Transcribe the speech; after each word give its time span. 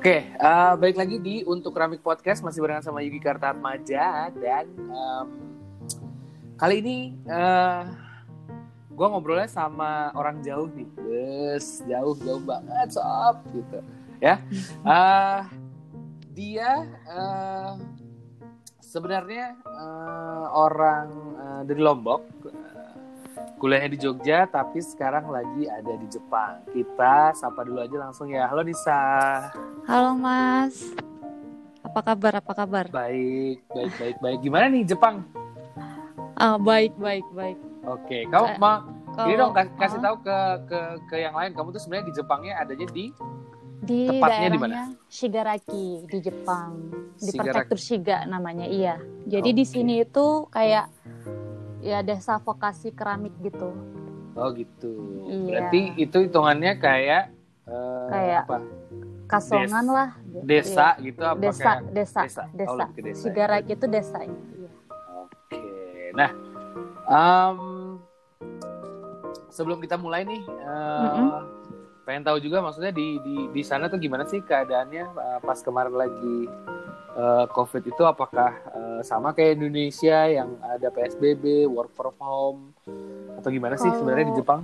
Oke, 0.00 0.32
uh, 0.40 0.80
balik 0.80 0.96
lagi 0.96 1.20
di 1.20 1.44
Untuk 1.44 1.76
Keramik 1.76 2.00
Podcast 2.00 2.40
masih 2.40 2.64
barengan 2.64 2.88
sama 2.88 3.04
Yugi 3.04 3.20
Kartatmaja 3.20 4.32
dan 4.32 4.64
um, 4.88 5.28
kali 6.56 6.80
ini 6.80 7.20
uh, 7.28 7.84
gue 8.88 9.06
ngobrolnya 9.12 9.44
sama 9.52 10.08
orang 10.16 10.40
jauh 10.40 10.72
nih, 10.72 10.88
yes, 11.04 11.84
jauh 11.84 12.16
jauh 12.16 12.40
banget 12.40 12.96
sob 12.96 13.44
gitu, 13.52 13.84
ya. 14.24 14.40
Uh, 14.88 15.44
dia 16.32 16.88
uh, 17.04 17.76
sebenarnya 18.80 19.52
uh, 19.68 20.48
orang 20.48 21.08
uh, 21.36 21.62
dari 21.68 21.80
Lombok, 21.84 22.24
kuliahnya 23.56 23.90
di 23.90 23.98
Jogja, 23.98 24.46
tapi 24.46 24.80
sekarang 24.80 25.28
lagi 25.28 25.66
ada 25.66 25.92
di 25.92 26.06
Jepang. 26.06 26.64
Kita 26.66 27.32
sapa 27.32 27.60
dulu 27.60 27.80
aja 27.80 27.96
langsung 27.98 28.26
ya. 28.26 28.46
Halo 28.46 28.60
Nisa. 28.60 29.00
Halo 29.84 30.14
Mas. 30.14 30.80
Apa 31.80 32.00
kabar? 32.02 32.38
Apa 32.38 32.52
kabar? 32.54 32.84
Baik, 32.88 33.64
baik, 33.66 33.92
baik, 33.96 34.16
baik. 34.18 34.38
Gimana 34.40 34.68
nih 34.68 34.84
Jepang? 34.86 35.24
Ah, 36.34 36.56
baik, 36.56 36.96
baik, 36.96 37.24
baik. 37.30 37.58
Oke, 37.82 38.24
kamu 38.26 38.46
Eh, 38.46 38.56
mau 38.56 38.80
Kalau 39.10 39.26
ini 39.26 39.34
dong 39.34 39.52
kas- 39.52 39.74
kasih 39.74 39.98
ah, 39.98 40.04
tahu 40.06 40.16
ke 40.22 40.38
ke 40.66 40.80
ke 41.06 41.16
yang 41.18 41.34
lain. 41.34 41.50
Kamu 41.50 41.68
tuh 41.70 41.80
sebenarnya 41.80 42.06
di 42.06 42.14
Jepangnya 42.14 42.54
adanya 42.56 42.86
di 42.88 43.04
di 43.80 44.00
tepatnya 44.06 44.48
di 44.48 44.58
daerahnya 44.60 44.84
Shigaraki 45.08 45.86
di 46.06 46.18
Jepang, 46.20 46.70
di 47.16 47.26
Shigaraki. 47.26 47.48
prefektur 47.50 47.78
Shiga 47.80 48.22
namanya. 48.24 48.64
Iya. 48.64 49.00
Jadi 49.26 49.50
di 49.50 49.64
Oke. 49.64 49.72
sini 49.72 49.94
itu 50.00 50.26
kayak 50.48 50.86
ya 51.80 52.00
desa 52.00 52.36
vokasi 52.38 52.90
keramik 52.90 53.32
gitu. 53.40 53.72
oh 54.32 54.48
gitu. 54.52 54.92
Iya. 55.26 55.44
Berarti 55.46 55.80
itu 55.98 56.16
hitungannya 56.22 56.72
kayak 56.76 57.22
eh, 57.66 58.06
Kayak 58.08 58.42
apa? 58.44 58.58
Kasongan 59.26 59.84
Des- 59.84 59.92
lah. 59.92 60.10
Desa 60.42 60.86
Iya. 60.92 61.04
gitu 61.04 61.22
apa 61.22 61.38
Desa, 61.40 61.62
kayak 61.62 61.80
desa, 61.90 62.20
desa? 62.22 62.42
desa. 62.50 62.70
Oh, 62.72 62.88
desa. 62.96 63.22
Shigaraki 63.22 63.72
itu 63.74 63.86
desanya. 63.86 64.40
Iya. 64.52 64.70
Oke. 65.18 65.60
Nah, 66.12 66.30
em, 67.06 67.58
sebelum 69.48 69.78
kita 69.78 69.94
mulai 69.94 70.22
nih, 70.24 70.42
eh, 70.42 71.02
Mm-mm. 71.04 71.28
Pengen 72.02 72.22
tahu 72.22 72.38
juga 72.38 72.58
maksudnya 72.58 72.90
di 72.90 73.20
di 73.20 73.36
di 73.50 73.62
sana 73.62 73.86
tuh 73.86 73.96
gimana 73.96 74.24
sih 74.24 74.40
keadaannya 74.40 75.04
eh, 75.06 75.38
pas 75.40 75.58
kemarin 75.58 75.94
lagi 75.94 76.38
eh, 77.12 77.44
COVID 77.48 77.82
itu 77.84 78.02
apakah 78.02 78.50
eh, 78.70 79.00
sama 79.02 79.30
kayak 79.30 79.56
Indonesia 79.56 80.26
yang 80.26 80.56
ada 80.60 80.88
PSBB, 80.88 81.66
work 81.66 81.92
from 81.92 82.16
home, 82.18 82.60
atau 83.34 83.48
gimana 83.48 83.74
sih 83.74 83.86
Kalau- 83.86 83.98
sebenarnya 83.98 84.26
di 84.28 84.36
Jepang? 84.36 84.60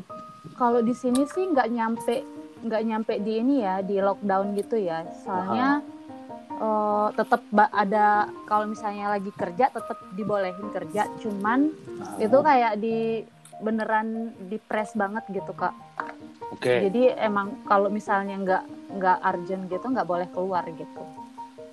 Kalau 0.54 0.80
di 0.80 0.94
sini 0.94 1.26
sih 1.26 1.44
nggak 1.44 1.68
nyampe 1.68 2.16
nggak 2.56 2.82
nyampe 2.82 3.12
di 3.20 3.32
ini 3.36 3.60
ya 3.60 3.78
di 3.80 3.98
lockdown 3.98 4.54
gitu 4.54 4.78
ya. 4.78 5.04
Soalnya 5.22 5.82
eh, 6.56 7.08
tetap 7.12 7.42
ada 7.52 8.06
kalau 8.44 8.64
misalnya 8.64 9.10
lagi 9.10 9.28
kerja 9.30 9.68
tetap 9.68 9.98
dibolehin 10.12 10.68
kerja, 10.70 11.06
cuman 11.20 11.70
Nah, 11.96 12.20
itu 12.20 12.38
kayak 12.38 12.72
di 12.76 13.24
beneran 13.58 14.08
di 14.42 14.58
press 14.58 14.92
banget 14.92 15.24
gitu 15.30 15.52
kak. 15.52 15.72
Oke, 16.48 16.86
Jadi 16.86 17.10
emang 17.12 17.58
kalau 17.64 17.88
misalnya 17.88 18.36
nggak 18.36 18.64
nggak 18.94 19.18
urgent 19.24 19.62
gitu 19.66 19.84
nggak 19.84 20.04
boleh 20.04 20.28
keluar 20.30 20.62
gitu. 20.68 21.02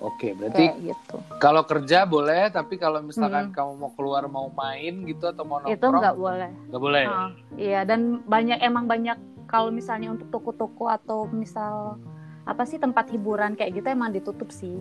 oke. 0.00 0.28
Berarti 0.34 0.64
Kayak 0.66 0.76
gitu. 0.84 1.16
kalau 1.38 1.62
kerja 1.62 2.04
boleh, 2.04 2.50
tapi 2.50 2.74
kalau 2.74 3.00
misalkan 3.00 3.48
Mm-mm. 3.48 3.56
kamu 3.56 3.72
mau 3.78 3.90
keluar 3.92 4.22
mau 4.26 4.50
main 4.50 5.00
gitu 5.02 5.24
atau 5.24 5.42
mau 5.42 5.58
nongkrong, 5.58 5.72
Itu 5.72 5.86
nggak 5.88 6.16
boleh. 6.16 6.50
nggak 6.68 6.82
boleh. 6.82 7.04
Ah, 7.06 7.30
iya 7.54 7.80
dan 7.82 8.20
banyak 8.20 8.60
emang 8.60 8.84
banyak 8.84 9.16
kalau 9.46 9.70
misalnya 9.70 10.10
untuk 10.10 10.28
toko-toko 10.28 10.88
atau 10.88 11.24
misal 11.26 11.96
apa 12.44 12.64
sih 12.64 12.76
tempat 12.76 13.08
hiburan 13.08 13.54
kayak 13.54 13.72
gitu 13.74 13.86
emang 13.88 14.10
ditutup 14.10 14.50
sih. 14.50 14.76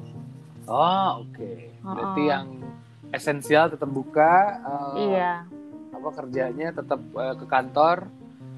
Oh, 0.66 1.22
oke. 1.22 1.52
Berarti 1.80 2.22
Oh. 2.22 2.28
yang 2.28 2.47
esensial 3.09 3.69
tetap 3.69 3.88
buka. 3.88 4.59
eh, 4.97 5.08
Iya. 5.08 5.31
Apa 6.03 6.12
kerjanya 6.19 6.68
tetap 6.75 7.00
eh, 7.00 7.36
ke 7.40 7.46
kantor. 7.47 7.97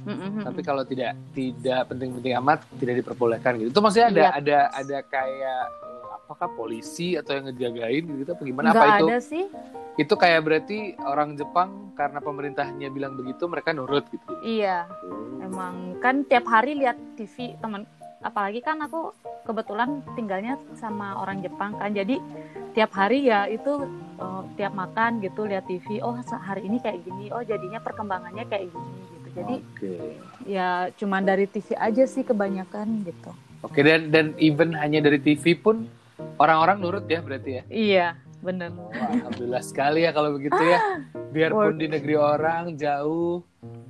Mm-mm. 0.06 0.45
Tapi 0.45 0.61
kalau 0.61 0.85
tidak 0.85 1.17
tidak 1.33 1.89
penting-penting 1.89 2.33
amat 2.41 2.61
tidak 2.78 3.01
diperbolehkan 3.06 3.57
gitu. 3.61 3.69
Itu 3.73 3.81
maksudnya 3.81 4.09
ada 4.09 4.22
Iya. 4.22 4.29
ada 4.38 4.59
ada 4.73 4.97
kayak 5.06 5.61
eh, 5.69 6.07
apakah 6.17 6.50
polisi 6.57 7.13
atau 7.17 7.38
yang 7.38 7.45
ngejagain 7.50 8.03
gitu 8.05 8.29
apa 8.34 8.44
gimana? 8.45 8.66
Nggak 8.73 8.81
apa 8.81 8.97
itu? 8.97 9.07
ada 9.09 9.17
sih. 9.22 9.45
Itu 9.95 10.13
kayak 10.17 10.41
berarti 10.45 10.79
orang 11.01 11.38
Jepang 11.38 11.94
karena 11.95 12.19
pemerintahnya 12.19 12.89
bilang 12.91 13.16
begitu 13.17 13.45
mereka 13.45 13.73
nurut 13.73 14.05
gitu. 14.09 14.25
Iya. 14.41 14.89
Emang 15.41 15.97
kan 16.01 16.25
tiap 16.25 16.45
hari 16.50 16.78
lihat 16.78 16.97
TV 17.17 17.53
teman 17.61 17.85
apalagi 18.25 18.59
kan 18.66 18.81
aku 18.81 19.13
kebetulan 19.45 20.01
tinggalnya 20.17 20.57
sama 20.73 21.13
orang 21.22 21.45
Jepang 21.45 21.78
kan 21.78 21.94
jadi 21.94 22.17
tiap 22.73 22.89
hari 22.97 23.29
ya 23.29 23.45
itu 23.45 23.85
eh, 24.19 24.41
tiap 24.59 24.73
makan 24.73 25.19
gitu 25.19 25.47
lihat 25.47 25.67
TV 25.67 25.99
oh 26.01 26.15
hari 26.43 26.67
ini 26.67 26.79
kayak 26.79 27.03
gini 27.03 27.31
oh 27.31 27.43
jadinya 27.43 27.79
perkembangannya 27.79 28.45
kayak 28.47 28.71
gini 28.71 28.91
gitu 29.11 29.27
jadi 29.35 29.55
Oke. 29.59 29.93
ya 30.47 30.69
cuman 30.95 31.21
dari 31.23 31.45
TV 31.47 31.75
aja 31.75 32.03
sih 32.07 32.23
kebanyakan 32.23 33.05
gitu 33.07 33.31
Oke 33.65 33.81
dan 33.81 34.13
dan 34.13 34.25
even 34.37 34.77
hanya 34.77 35.01
dari 35.01 35.17
TV 35.17 35.57
pun 35.57 35.89
orang-orang 36.37 36.77
nurut 36.79 37.05
ya 37.09 37.19
berarti 37.19 37.51
ya. 37.59 37.63
iya 37.67 38.07
bener 38.45 38.69
Wah, 38.72 38.94
alhamdulillah 39.11 39.63
sekali 39.63 40.00
ya 40.01 40.11
kalau 40.11 40.29
begitu 40.31 40.61
ya. 40.61 40.79
Biarpun 41.28 41.73
Work. 41.73 41.78
di 41.78 41.88
negeri 41.89 42.16
orang 42.16 42.63
jauh 42.75 43.41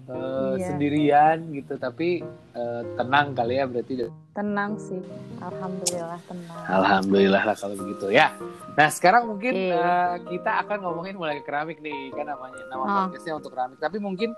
eh, 0.06 0.54
Iya. 0.56 0.66
sendirian 0.66 1.38
gitu, 1.52 1.76
tapi 1.76 2.24
eh, 2.52 2.82
tenang 2.96 3.34
kali 3.34 3.54
ya 3.56 3.66
berarti. 3.66 4.08
tenang 4.32 4.76
sih 4.78 5.00
alhamdulillah 5.40 6.20
tenang 6.26 6.60
Alhamdulillah 6.66 7.44
lah 7.44 7.56
kalau 7.56 7.76
begitu 7.78 8.10
ya. 8.10 8.32
Nah 8.74 8.88
sekarang 8.90 9.28
mungkin 9.28 9.52
Oke. 9.52 9.72
eh, 9.72 10.14
kita 10.30 10.52
akan 10.62 10.78
ngomongin 10.82 11.16
mulai 11.16 11.40
keramik 11.42 11.80
nih 11.80 12.12
kan 12.12 12.26
namanya 12.26 12.62
nama 12.66 12.84
podcastnya 13.06 13.36
untuk 13.36 13.52
keramik. 13.52 13.78
Tapi 13.78 13.98
mungkin 13.98 14.32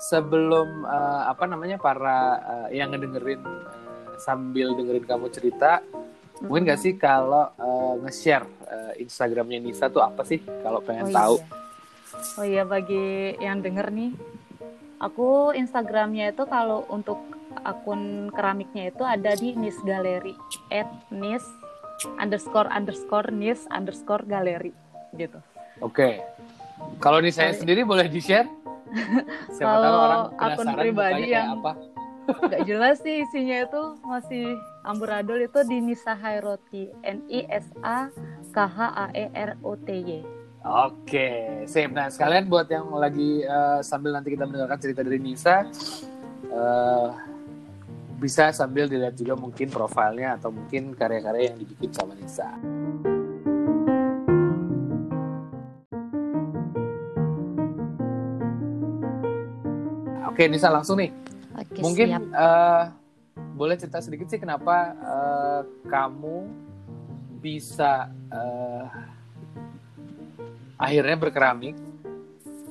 sebelum 0.00 0.66
eh, 0.84 1.22
apa 1.26 1.44
namanya 1.44 1.76
para 1.76 2.18
eh, 2.66 2.76
yang 2.76 2.90
ngedengerin 2.90 3.40
eh, 3.40 3.76
sambil 4.18 4.74
dengerin 4.74 5.04
kamu 5.04 5.26
cerita, 5.28 5.80
mungkin 6.44 6.70
gak 6.70 6.80
sih 6.80 6.94
kalau 6.94 7.50
eh, 7.58 7.94
nge-share 8.06 8.46
eh, 8.68 8.92
Instagramnya 9.02 9.58
Nisa 9.58 9.90
tuh 9.90 10.02
apa 10.04 10.22
sih 10.22 10.38
kalau 10.62 10.78
pengen 10.84 11.10
oh, 11.10 11.14
tahu? 11.14 11.36
Iya. 11.38 11.56
Oh 12.40 12.46
iya 12.46 12.62
bagi 12.64 13.36
yang 13.38 13.60
denger 13.60 13.92
nih, 13.92 14.10
aku 14.98 15.52
Instagramnya 15.54 16.32
itu 16.34 16.44
kalau 16.48 16.88
untuk 16.88 17.20
akun 17.62 18.32
keramiknya 18.32 18.90
itu 18.90 19.04
ada 19.04 19.34
di 19.36 19.54
Nis 19.54 19.76
Galeri, 19.84 20.34
at 20.72 20.88
Nis 21.12 21.44
underscore 22.18 22.70
underscore 22.70 23.30
Nis 23.34 23.66
underscore 23.70 24.24
Galeri 24.26 24.72
gitu. 25.14 25.38
Oke. 25.82 26.22
Kalau 27.02 27.18
nih 27.18 27.34
saya 27.34 27.54
sendiri 27.54 27.82
boleh 27.82 28.06
di-share? 28.06 28.46
Siapa 29.54 29.68
tahu 29.68 29.82
Kalau 29.84 29.98
orang 30.00 30.22
akun 30.38 30.66
pribadi 30.74 31.24
yang- 31.34 31.58
apa. 31.58 31.72
Gak 32.28 32.68
jelas 32.68 33.00
sih 33.00 33.24
isinya 33.24 33.64
itu 33.64 33.82
masih 34.04 34.60
amburadul 34.84 35.40
itu 35.40 35.64
di 35.64 35.80
Nisa 35.80 36.12
Hairoti, 36.12 36.92
N 37.00 37.24
I 37.32 37.48
S 37.48 37.72
A 37.80 38.12
K 38.52 38.56
H 38.68 38.78
A 38.92 39.06
E 39.16 39.32
R 39.32 39.56
O 39.64 39.72
T 39.80 39.88
Y. 39.88 40.20
Oke, 40.68 41.64
sip. 41.64 41.88
Nah, 41.96 42.12
sekalian 42.12 42.44
buat 42.44 42.68
yang 42.68 42.92
lagi 42.92 43.40
eh, 43.40 43.80
sambil 43.80 44.12
nanti 44.12 44.36
kita 44.36 44.44
mendengarkan 44.44 44.76
cerita 44.76 45.00
dari 45.00 45.16
Nisa, 45.16 45.64
eh, 46.52 47.08
bisa 48.20 48.52
sambil 48.52 48.90
dilihat 48.90 49.16
juga 49.16 49.32
mungkin 49.38 49.72
profilnya 49.72 50.36
atau 50.36 50.52
mungkin 50.52 50.92
karya-karya 50.92 51.54
yang 51.54 51.58
dibikin 51.64 51.90
sama 51.96 52.12
Nisa. 52.12 52.50
Oke, 60.28 60.44
Nisa 60.46 60.68
langsung 60.68 61.00
nih. 61.00 61.10
Oke 61.58 61.82
Mungkin 61.82 62.08
siap. 62.14 62.22
eh, 62.22 62.84
boleh 63.58 63.74
cerita 63.74 63.98
sedikit 63.98 64.30
sih 64.30 64.38
kenapa 64.38 64.94
eh, 64.94 65.60
kamu 65.90 66.36
bisa 67.42 68.06
eh, 68.30 68.84
akhirnya 70.78 71.16
berkeramik 71.18 71.74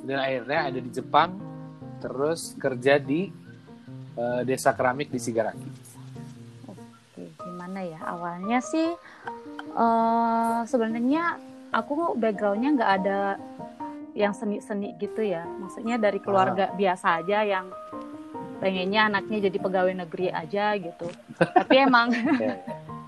dan 0.08 0.24
akhirnya 0.24 0.60
ada 0.72 0.80
di 0.80 0.92
Jepang 0.92 1.36
terus 2.00 2.56
kerja 2.56 2.96
di 2.96 3.28
eh, 4.16 4.42
desa 4.48 4.72
keramik 4.72 5.12
di 5.12 5.20
Sigaraki. 5.20 5.70
Oke, 6.72 7.28
gimana 7.44 7.84
ya? 7.84 8.00
Awalnya 8.08 8.60
sih 8.64 8.96
eh 9.78 10.60
sebenarnya 10.64 11.38
aku 11.76 12.16
backgroundnya 12.16 12.70
nggak 12.80 12.92
ada 13.04 13.20
yang 14.18 14.34
seni-seni 14.34 14.98
gitu 14.98 15.22
ya. 15.22 15.46
Maksudnya 15.46 16.00
dari 16.02 16.18
keluarga 16.18 16.74
biasa 16.74 17.22
aja 17.22 17.46
yang 17.46 17.70
pengennya 18.58 19.10
anaknya 19.10 19.50
jadi 19.50 19.58
pegawai 19.62 19.94
negeri 20.06 20.28
aja 20.34 20.74
gitu. 20.78 21.08
Tapi 21.58 21.76
emang 21.78 22.10
Oke. 22.14 22.50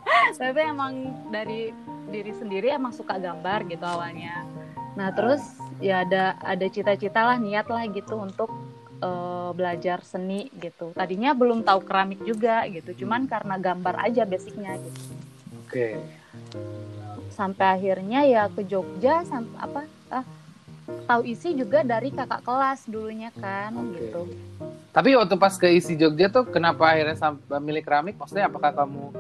tapi 0.42 0.60
emang 0.62 0.94
dari 1.30 1.69
diri 2.10 2.34
sendiri 2.34 2.74
emang 2.74 2.94
suka 2.94 3.22
gambar 3.22 3.69
gitu 3.69 3.86
awalnya. 3.86 4.42
Nah 4.98 5.13
terus 5.13 5.42
ya 5.80 6.04
ada 6.04 6.36
ada 6.42 6.66
cita-cita 6.66 7.22
lah 7.24 7.38
niat 7.38 7.69
lah 7.69 7.86
gitu 7.88 8.18
untuk 8.18 8.50
eh, 9.00 9.51
belajar 9.54 10.01
seni 10.01 10.50
gitu. 10.57 10.92
Tadinya 10.98 11.38
belum 11.38 11.62
tahu 11.62 11.86
keramik 11.86 12.22
juga 12.25 12.66
gitu, 12.68 13.06
cuman 13.06 13.30
karena 13.30 13.56
gambar 13.62 13.96
aja 14.10 14.25
basicnya 14.25 14.75
gitu. 14.81 15.01
Oke. 15.66 15.88
Sampai 17.30 17.80
akhirnya 17.80 18.25
ya 18.25 18.44
ke 18.51 18.66
Jogja 18.66 19.24
sampai 19.24 19.57
apa 19.62 19.81
ah, 20.12 20.25
tahu 21.09 21.21
isi 21.25 21.57
juga 21.57 21.81
dari 21.81 22.13
kakak 22.13 22.45
kelas 22.45 22.86
dulunya 22.86 23.33
kan 23.38 23.74
Oke. 23.74 23.97
gitu. 23.97 24.21
Tapi 24.89 25.13
waktu 25.15 25.36
pas 25.38 25.53
ke 25.53 25.69
isi 25.69 25.94
Jogja 25.94 26.30
tuh 26.33 26.50
kenapa 26.50 26.94
akhirnya 26.94 27.18
sampai 27.18 27.62
milik 27.62 27.86
keramik? 27.86 28.18
Maksudnya 28.18 28.50
apakah 28.50 28.74
kamu 28.74 29.13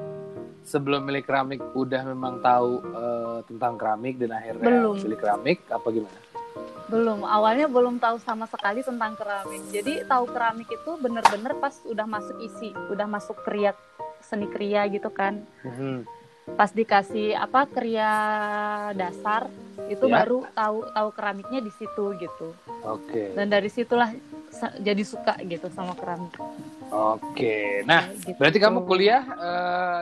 sebelum 0.65 1.01
milik 1.05 1.25
keramik 1.25 1.61
udah 1.73 2.01
memang 2.09 2.41
tahu 2.41 2.81
eh, 2.81 3.37
tentang 3.49 3.73
keramik 3.77 4.21
dan 4.21 4.37
akhirnya 4.37 4.65
Belum. 4.65 4.95
milik 4.97 5.19
keramik 5.21 5.59
apa 5.69 5.87
gimana? 5.89 6.19
Belum, 6.89 7.21
awalnya 7.21 7.69
belum 7.69 8.01
tahu 8.01 8.17
sama 8.17 8.49
sekali 8.49 8.81
tentang 8.81 9.13
keramik. 9.13 9.61
Jadi 9.69 10.09
tahu 10.09 10.25
keramik 10.25 10.65
itu 10.73 10.91
bener-bener 10.97 11.53
pas 11.61 11.77
udah 11.85 12.05
masuk 12.09 12.37
isi, 12.41 12.73
udah 12.89 13.05
masuk 13.05 13.37
kriya 13.45 13.77
seni 14.25 14.49
kriya 14.49 14.89
gitu 14.89 15.13
kan. 15.13 15.45
Mhm. 15.61 16.18
Pas 16.55 16.71
dikasih 16.71 17.35
apa 17.35 17.65
kriya 17.69 18.13
dasar 18.95 19.49
itu 19.89 20.05
Ya. 20.05 20.21
baru 20.21 20.45
tahu 20.53 20.85
tahu 20.93 21.09
keramiknya 21.15 21.59
di 21.59 21.71
situ 21.73 22.13
gitu. 22.19 22.53
Oke. 22.85 23.33
Dan 23.33 23.49
dari 23.49 23.69
situlah 23.71 24.11
jadi 24.81 25.03
suka 25.05 25.37
gitu 25.45 25.69
sama 25.73 25.93
keramik. 25.97 26.35
Oke. 26.89 27.85
Nah, 27.85 28.09
gitu. 28.13 28.37
berarti 28.37 28.57
kamu 28.57 28.85
kuliah 28.85 29.21
eh, 29.23 30.01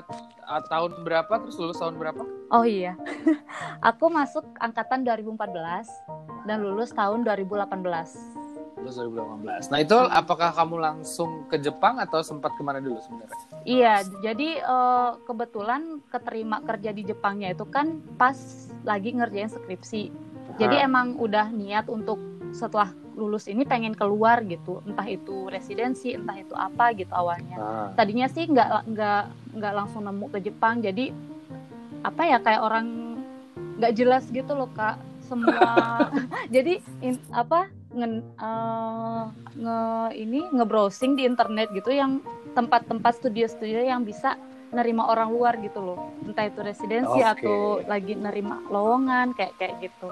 tahun 0.72 1.04
berapa 1.04 1.34
terus 1.44 1.60
lulus 1.60 1.78
tahun 1.80 2.00
berapa? 2.00 2.24
Oh 2.52 2.64
iya. 2.64 2.96
Aku 3.92 4.08
masuk 4.08 4.48
angkatan 4.58 5.04
2014 5.04 6.48
dan 6.48 6.64
lulus 6.64 6.96
tahun 6.96 7.28
2018. 7.28 8.47
Lulus 8.78 9.02
2018. 9.02 9.74
Nah, 9.74 9.80
itu 9.82 9.98
apakah 9.98 10.54
kamu 10.54 10.76
langsung 10.78 11.50
ke 11.50 11.58
Jepang 11.58 11.98
atau 11.98 12.22
sempat 12.22 12.54
ke 12.54 12.62
mana 12.62 12.78
dulu 12.78 13.02
sebenarnya? 13.02 13.38
Iya, 13.66 13.96
jadi 14.22 14.50
eh, 14.62 15.12
kebetulan 15.26 16.00
keterima 16.14 16.62
kerja 16.62 16.94
di 16.94 17.02
Jepangnya 17.02 17.58
itu 17.58 17.66
kan 17.66 17.98
pas 18.22 18.38
lagi 18.86 19.18
ngerjain 19.18 19.50
skripsi. 19.50 20.14
Jadi 20.58 20.76
emang 20.82 21.18
udah 21.22 21.54
niat 21.54 21.86
untuk 21.86 22.18
setelah 22.50 22.90
lulus 23.18 23.50
ini 23.50 23.66
pengen 23.66 23.98
keluar 23.98 24.46
gitu, 24.46 24.82
entah 24.86 25.06
itu 25.10 25.50
residensi, 25.50 26.14
entah 26.14 26.38
itu 26.38 26.54
apa 26.54 26.94
gitu 26.94 27.10
awalnya. 27.14 27.58
Ah. 27.58 27.90
Tadinya 27.98 28.30
sih 28.30 28.46
nggak 28.46 28.94
nggak 28.94 29.24
nggak 29.58 29.74
langsung 29.74 30.06
nemu 30.06 30.26
ke 30.30 30.40
Jepang, 30.46 30.82
jadi 30.82 31.10
apa 32.06 32.22
ya 32.30 32.38
kayak 32.38 32.62
orang 32.62 33.18
nggak 33.82 33.94
jelas 33.98 34.24
gitu 34.30 34.54
loh 34.54 34.70
kak 34.74 35.02
semua. 35.26 35.66
jadi 36.56 36.82
in- 37.02 37.26
apa 37.34 37.70
nge, 37.98 38.08
eh, 38.22 39.24
nge 39.58 39.80
ini 40.14 40.40
nge-browsing 40.54 41.18
di 41.18 41.26
internet 41.26 41.74
gitu 41.74 41.90
yang 41.90 42.22
tempat-tempat 42.54 43.18
studio-studio 43.22 43.82
yang 43.82 44.06
bisa 44.06 44.38
nerima 44.72 45.08
orang 45.08 45.32
luar 45.32 45.54
gitu 45.64 45.80
loh. 45.80 46.12
Entah 46.28 46.48
itu 46.48 46.60
residensi 46.62 47.20
Oke. 47.24 47.34
atau 47.42 47.82
lagi 47.88 48.14
nerima 48.14 48.62
lowongan 48.70 49.34
kayak 49.34 49.54
kayak 49.58 49.74
gitu. 49.90 50.08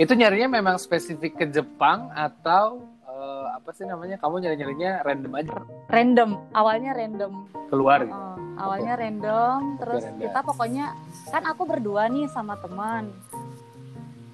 Itu 0.00 0.12
nyarinya 0.18 0.58
memang 0.58 0.76
spesifik 0.80 1.38
ke 1.38 1.46
Jepang 1.52 2.10
atau 2.12 2.82
eh, 3.04 3.46
apa 3.54 3.70
sih 3.76 3.84
namanya? 3.86 4.16
Kamu 4.18 4.42
nyari-nyarinya 4.42 5.04
random 5.04 5.32
aja? 5.38 5.52
Random. 5.92 6.30
Awalnya 6.56 6.90
random. 6.96 7.32
Keluar 7.68 7.98
gitu. 8.04 8.16
Uh, 8.16 8.36
awalnya 8.58 8.94
random. 8.96 9.58
Terus 9.82 10.02
random. 10.08 10.20
kita 10.24 10.38
pokoknya 10.42 10.86
kan 11.30 11.42
aku 11.44 11.62
berdua 11.68 12.08
nih 12.08 12.26
sama 12.32 12.56
teman 12.60 13.12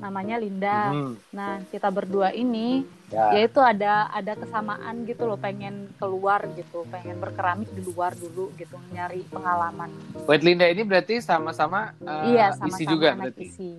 namanya 0.01 0.37
Linda 0.37 0.89
Hmm, 0.89 1.15
nah 1.31 1.61
kita 1.67 1.87
berdua 1.87 2.33
ini 2.33 2.83
ya. 3.07 3.37
yaitu 3.37 3.61
ada 3.61 4.09
ada 4.09 4.33
kesamaan 4.35 5.05
gitu 5.05 5.23
loh 5.23 5.37
pengen 5.37 5.93
keluar 5.95 6.41
gitu 6.51 6.89
pengen 6.89 7.17
berkeramik 7.17 7.69
di 7.69 7.85
luar 7.85 8.11
dulu 8.13 8.49
gitu 8.57 8.81
nyari 8.91 9.23
pengalaman 9.27 9.93
Buat 10.25 10.41
Linda 10.41 10.65
ini 10.65 10.83
berarti 10.83 11.21
sama-sama 11.21 11.93
eh, 12.01 12.33
iya 12.33 12.51
isi 12.51 12.59
sama-sama 12.81 12.89
juga 12.89 13.07
anak 13.11 13.25
berarti. 13.29 13.45
isi 13.47 13.71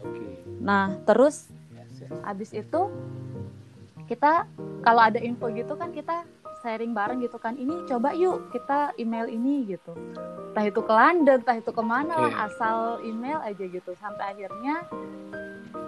Oke. 0.00 0.24
nah 0.58 0.96
terus 1.04 1.52
Yes, 1.70 1.92
yes. 2.02 2.10
abis 2.24 2.50
itu 2.52 2.80
kita 4.06 4.48
kalau 4.80 5.02
ada 5.02 5.18
info 5.18 5.50
gitu 5.50 5.74
kan 5.74 5.90
kita 5.90 6.24
sharing 6.58 6.90
bareng 6.90 7.20
gitu 7.20 7.36
kan 7.36 7.54
ini 7.54 7.84
coba 7.84 8.10
yuk 8.12 8.48
kita 8.48 8.96
email 8.96 9.26
ini 9.26 9.66
gitu 9.68 9.92
entah 10.48 10.64
itu 10.64 10.80
ke 10.80 10.88
London 10.90 11.38
entah 11.38 11.54
itu 11.54 11.68
ke 11.68 11.82
mana 11.84 12.16
lah 12.16 12.34
asal 12.44 12.76
email 13.02 13.38
aja 13.40 13.60
gitu 13.62 13.92
sampai 13.94 14.32
akhirnya 14.32 14.88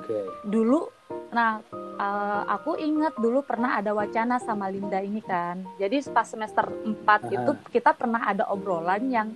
Oke. 0.09 0.49
dulu 0.49 0.89
nah 1.29 1.61
eh, 2.01 2.43
aku 2.49 2.81
ingat 2.81 3.13
dulu 3.21 3.45
pernah 3.45 3.77
ada 3.77 3.93
wacana 3.93 4.41
sama 4.41 4.73
Linda 4.73 4.97
ini 5.05 5.21
kan 5.21 5.61
jadi 5.77 6.01
pas 6.09 6.25
semester 6.25 6.65
4 6.65 7.05
Aha. 7.05 7.29
itu 7.29 7.53
kita 7.69 7.93
pernah 7.93 8.25
ada 8.25 8.49
obrolan 8.49 9.05
yang 9.13 9.29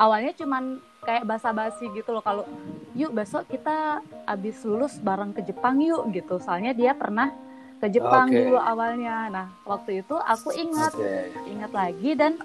awalnya 0.00 0.32
cuman 0.32 0.80
kayak 1.04 1.28
basa-basi 1.28 1.92
gitu 1.92 2.16
loh 2.16 2.24
kalau 2.24 2.48
yuk 2.96 3.12
besok 3.12 3.44
kita 3.52 4.00
abis 4.24 4.64
lulus 4.64 4.96
bareng 4.96 5.36
ke 5.36 5.44
Jepang 5.44 5.76
yuk 5.84 6.08
gitu 6.16 6.40
soalnya 6.40 6.72
dia 6.72 6.96
pernah 6.96 7.28
ke 7.76 7.86
Jepang 7.92 8.32
Oke. 8.32 8.36
dulu 8.40 8.56
awalnya 8.56 9.16
nah 9.28 9.46
waktu 9.68 10.00
itu 10.00 10.16
aku 10.16 10.56
ingat 10.56 10.96
Oke. 10.96 11.28
ingat 11.52 11.72
lagi 11.76 12.10
dan 12.16 12.40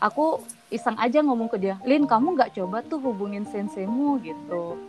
aku 0.00 0.40
iseng 0.72 0.96
aja 0.96 1.20
ngomong 1.20 1.52
ke 1.52 1.60
dia 1.60 1.76
Lin 1.84 2.08
kamu 2.08 2.40
nggak 2.40 2.56
coba 2.56 2.80
tuh 2.80 2.98
hubungin 3.04 3.44
senseimu 3.44 4.16
gitu 4.24 4.80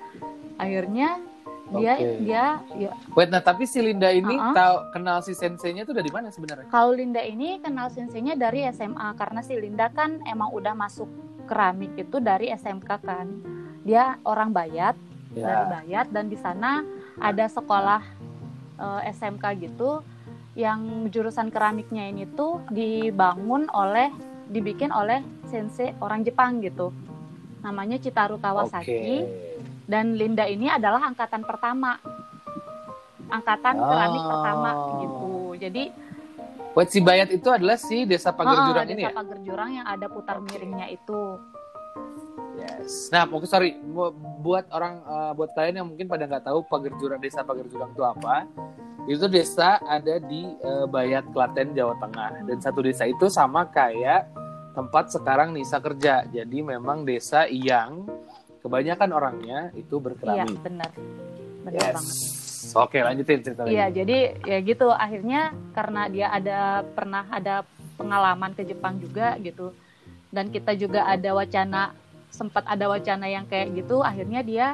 akhirnya 0.55 1.19
dia 1.71 1.93
Oke. 1.95 2.07
dia 2.19 2.45
ya 2.75 2.91
Wait, 3.15 3.31
nah 3.31 3.39
tapi 3.39 3.63
si 3.63 3.79
Linda 3.79 4.11
ini 4.11 4.35
Uh-uh. 4.35 4.51
tahu 4.51 4.75
kenal 4.91 5.23
si 5.23 5.31
senseinya 5.31 5.87
tuh 5.87 5.95
dari 5.95 6.11
mana 6.11 6.27
sebenarnya? 6.27 6.67
kalau 6.67 6.91
Linda 6.91 7.23
ini 7.23 7.63
kenal 7.63 7.87
senseinya 7.87 8.35
dari 8.35 8.67
SMA 8.69 9.15
karena 9.15 9.39
si 9.39 9.55
Linda 9.55 9.87
kan 9.87 10.19
emang 10.27 10.51
udah 10.51 10.75
masuk 10.75 11.07
keramik 11.47 11.95
itu 11.95 12.19
dari 12.19 12.51
SMK 12.51 12.89
kan 13.01 13.27
dia 13.81 14.19
orang 14.23 14.51
Bayat 14.51 14.99
dari 15.31 15.47
Ya. 15.47 15.63
Bayat 15.63 16.11
dan 16.11 16.27
di 16.27 16.35
sana 16.35 16.83
ada 17.15 17.47
sekolah 17.47 18.03
eh, 18.75 19.01
SMK 19.15 19.43
gitu 19.63 20.03
yang 20.59 21.07
jurusan 21.07 21.47
keramiknya 21.47 22.11
ini 22.11 22.27
tuh 22.35 22.59
dibangun 22.67 23.71
oleh 23.71 24.11
dibikin 24.51 24.91
oleh 24.91 25.23
sensei 25.47 25.95
orang 26.03 26.27
Jepang 26.27 26.59
gitu 26.59 26.91
namanya 27.63 27.95
Citaru. 27.95 28.35
Kawasaki 28.35 29.23
dan 29.91 30.15
Linda 30.15 30.47
ini 30.47 30.71
adalah 30.71 31.03
angkatan 31.03 31.43
pertama 31.43 31.99
angkatan 33.27 33.75
Oh. 33.75 33.85
keramik 33.85 34.23
pertama 34.23 34.69
gitu 34.97 35.31
jadi 35.59 35.83
Wait, 36.71 36.87
si 36.87 37.03
Bayat 37.03 37.27
itu 37.27 37.51
adalah 37.51 37.75
si 37.75 38.07
Desa 38.07 38.31
Pagar 38.31 38.55
Heeh, 38.55 38.65
Jurang 38.65 38.87
desa 38.87 38.95
ini 38.95 39.01
ya? 39.03 39.11
Pagar 39.11 39.39
Jurang 39.43 39.69
yang 39.73 39.83
ada 39.85 40.07
putar 40.07 40.39
Oke. 40.39 40.47
miringnya 40.47 40.87
itu 40.87 41.19
Yes. 42.53 43.09
Nah, 43.09 43.25
mungkin 43.25 43.43
sorry 43.45 43.75
Bu- 43.75 44.13
buat 44.39 44.69
orang 44.69 45.01
eh, 45.01 45.31
buat 45.33 45.51
kalian 45.51 45.81
yang 45.81 45.87
mungkin 45.87 46.05
pada 46.05 46.23
nggak 46.23 46.45
tahu 46.45 46.63
Pagar 46.63 46.93
Jurang 46.95 47.19
Desa 47.19 47.41
Pagar 47.41 47.65
Jurang 47.65 47.91
itu 47.91 48.03
apa? 48.05 48.47
Itu 49.03 49.25
desa 49.25 49.81
ada 49.81 50.15
di 50.21 50.45
eh, 50.45 50.85
Bayat, 50.85 51.27
Klaten, 51.27 51.73
Jawa 51.73 51.97
Tengah. 51.97 52.45
Dan 52.45 52.57
satu 52.59 52.79
desa 52.79 53.03
itu 53.03 53.27
sama 53.27 53.65
kayak 53.65 54.29
tempat 54.71 55.09
sekarang 55.09 55.51
Nisa 55.51 55.81
kerja. 55.81 56.23
Jadi 56.23 56.61
memang 56.61 57.01
desa 57.01 57.49
yang 57.49 58.05
kebanyakan 58.61 59.09
orangnya 59.11 59.59
itu 59.73 59.97
iya 59.97 60.03
berkeramik. 60.03 60.57
benar 60.61 60.91
benar 61.61 61.81
banget 61.93 62.17
Yes. 62.61 62.73
Oke, 62.73 63.01
lanjutin 63.01 63.41
cerita. 63.41 63.65
Iya, 63.65 63.89
jadi 63.89 64.37
ya 64.39 64.61
gitu. 64.61 64.85
Akhirnya 64.87 65.49
karena 65.73 66.05
dia 66.05 66.29
ada 66.29 66.59
pernah 66.87 67.25
ada 67.27 67.65
pengalaman 67.97 68.53
ke 68.53 68.61
Jepang 68.63 68.97
juga 68.97 69.33
gitu, 69.39 69.73
dan 70.29 70.47
kita 70.47 70.77
juga 70.77 71.03
ada 71.03 71.33
wacana 71.33 71.97
sempat 72.29 72.61
ada 72.65 72.85
wacana 72.85 73.25
yang 73.25 73.49
kayak 73.49 73.73
gitu. 73.73 74.01
Akhirnya 74.01 74.41
dia 74.41 74.67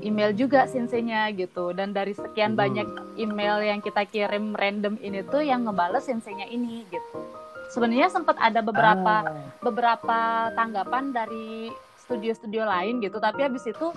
email 0.00 0.32
juga 0.32 0.64
senseinya 0.64 1.28
gitu. 1.30 1.70
Dan 1.70 1.92
dari 1.92 2.12
sekian 2.12 2.56
Hmm. 2.56 2.60
banyak 2.64 2.88
email 3.16 3.60
yang 3.60 3.80
kita 3.80 4.08
kirim 4.08 4.56
random 4.56 4.96
ini 4.98 5.20
tuh 5.22 5.44
yang 5.44 5.68
ngebales 5.68 6.08
senseinya 6.08 6.48
ini 6.48 6.88
gitu. 6.88 7.20
Sebenarnya 7.68 8.08
sempat 8.08 8.40
ada 8.40 8.64
beberapa 8.64 9.14
Ah. 9.22 9.44
beberapa 9.60 10.18
tanggapan 10.52 11.12
dari 11.12 11.68
studio-studio 12.08 12.64
lain 12.64 13.04
gitu, 13.04 13.20
tapi 13.20 13.44
habis 13.44 13.68
itu 13.68 13.92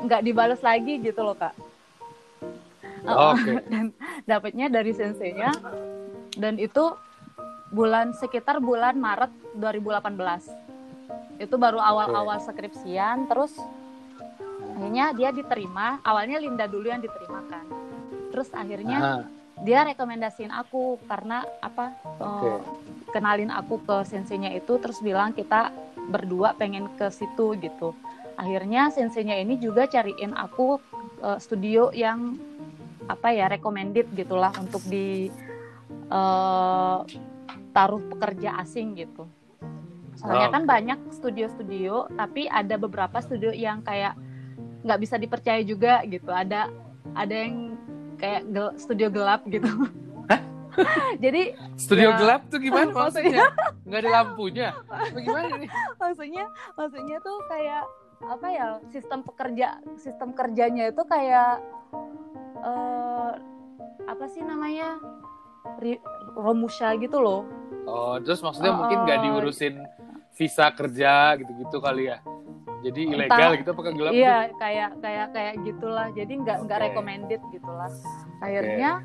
nggak 0.00 0.24
dibales 0.24 0.64
lagi 0.64 0.96
gitu 1.04 1.20
loh 1.20 1.36
kak. 1.36 1.52
Ah, 3.04 3.36
Oke. 3.36 3.60
dan 3.72 3.92
dapatnya 4.24 4.72
dari 4.72 4.96
senseinya 4.96 5.52
dan 6.40 6.56
itu 6.56 6.96
bulan 7.70 8.16
sekitar 8.16 8.62
bulan 8.64 8.96
Maret 8.96 9.30
2018 9.58 11.42
itu 11.42 11.54
baru 11.58 11.82
awal-awal 11.82 12.38
skripsian 12.38 13.26
terus 13.26 13.52
akhirnya 14.74 15.10
dia 15.14 15.30
diterima 15.34 15.98
awalnya 16.06 16.38
Linda 16.38 16.70
dulu 16.70 16.86
yang 16.86 17.02
diterima 17.02 17.42
kan 17.50 17.66
terus 18.30 18.50
akhirnya 18.54 18.98
Aha. 18.98 19.22
dia 19.62 19.82
rekomendasiin 19.86 20.50
aku 20.54 21.02
karena 21.06 21.42
apa 21.58 21.94
eh, 22.22 22.22
Oke. 22.22 22.50
kenalin 23.10 23.50
aku 23.50 23.82
ke 23.82 23.96
senseinya 24.06 24.54
itu 24.54 24.78
terus 24.78 25.02
bilang 25.02 25.34
kita 25.34 25.74
berdua 26.10 26.52
pengen 26.56 26.90
ke 26.96 27.08
situ 27.08 27.56
gitu 27.58 27.92
akhirnya 28.34 28.90
senseinya 28.90 29.38
ini 29.38 29.56
juga 29.56 29.86
cariin 29.86 30.34
aku 30.34 30.78
eh, 31.22 31.38
studio 31.38 31.90
yang 31.94 32.36
apa 33.04 33.36
ya 33.36 33.48
recommended 33.52 34.08
gitulah 34.16 34.52
untuk 34.56 34.80
di 34.88 35.28
eh, 36.08 36.98
taruh 37.74 38.02
pekerja 38.12 38.58
asing 38.62 38.94
gitu 38.96 39.26
Soalnya 40.14 40.48
Oh, 40.48 40.52
kan 40.56 40.64
banyak 40.64 40.98
studio-studio, 41.10 42.08
tapi 42.14 42.46
ada 42.46 42.78
beberapa 42.78 43.18
studio 43.18 43.50
yang 43.50 43.82
kayak 43.82 44.14
nggak 44.80 45.00
bisa 45.02 45.18
dipercaya 45.18 45.60
juga 45.66 46.00
gitu. 46.06 46.30
Ada 46.30 46.70
ada 47.12 47.34
yang 47.34 47.74
kayak 48.16 48.42
gel- 48.48 48.76
studio 48.78 49.10
gelap 49.10 49.42
gitu. 49.50 49.68
Jadi 51.24 51.42
Studio 51.74 52.08
Ya. 52.08 52.16
gelap 52.16 52.42
tuh 52.46 52.58
gimana 52.58 52.90
Maksudnya? 52.90 53.04
maksudnya? 53.04 53.44
Nggak 53.86 54.00
ada 54.00 54.10
lampunya? 54.12 54.68
Apa 54.84 55.18
gimana 55.18 55.52
nih? 55.56 55.70
maksudnya 55.94 56.44
maksudnya 56.74 57.16
tuh 57.20 57.36
kayak 57.46 57.84
apa 58.24 58.46
ya 58.48 58.66
sistem 58.86 59.20
pekerja 59.20 59.68
sistem 59.96 60.32
kerjanya 60.32 60.88
itu 60.88 61.02
kayak 61.04 61.60
eh 62.58 63.32
apa 64.04 64.24
sih 64.26 64.40
namanya 64.40 64.96
Ri- 65.76 66.00
Romusha 66.34 66.92
gitu 66.96 67.18
loh 67.18 67.42
Oh, 67.84 68.16
terus 68.16 68.40
maksudnya 68.40 68.72
Oh, 68.72 68.78
mungkin 68.78 69.04
nggak 69.04 69.18
oh. 69.18 69.24
diurusin 69.26 69.74
visa 70.32 70.66
kerja 70.70 71.36
gitu-gitu 71.36 71.78
kali 71.78 72.08
ya? 72.08 72.18
Jadi 72.80 73.00
Entah. 73.02 73.14
ilegal 73.14 73.50
gitu 73.56 73.70
apa 73.70 73.80
gelap? 73.90 74.12
iya 74.12 74.36
kayak 74.54 74.90
kayak 74.98 75.26
kayak 75.30 75.54
gitulah 75.62 76.06
jadi 76.10 76.32
nggak 76.34 76.58
nggak 76.64 76.78
Oke. 76.78 76.84
recommended 76.86 77.40
gitulah 77.50 77.92
akhirnya 78.40 79.04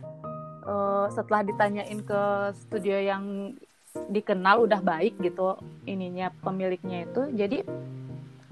eh, 0.69 1.07
setelah 1.09 1.41
ditanyain 1.41 1.99
ke 1.99 2.21
studio 2.55 2.93
yang 2.95 3.57
dikenal 4.05 4.63
udah 4.63 4.79
baik 4.79 5.17
gitu 5.17 5.57
ininya 5.83 6.29
pemiliknya 6.39 7.03
itu 7.03 7.25
jadi 7.33 7.65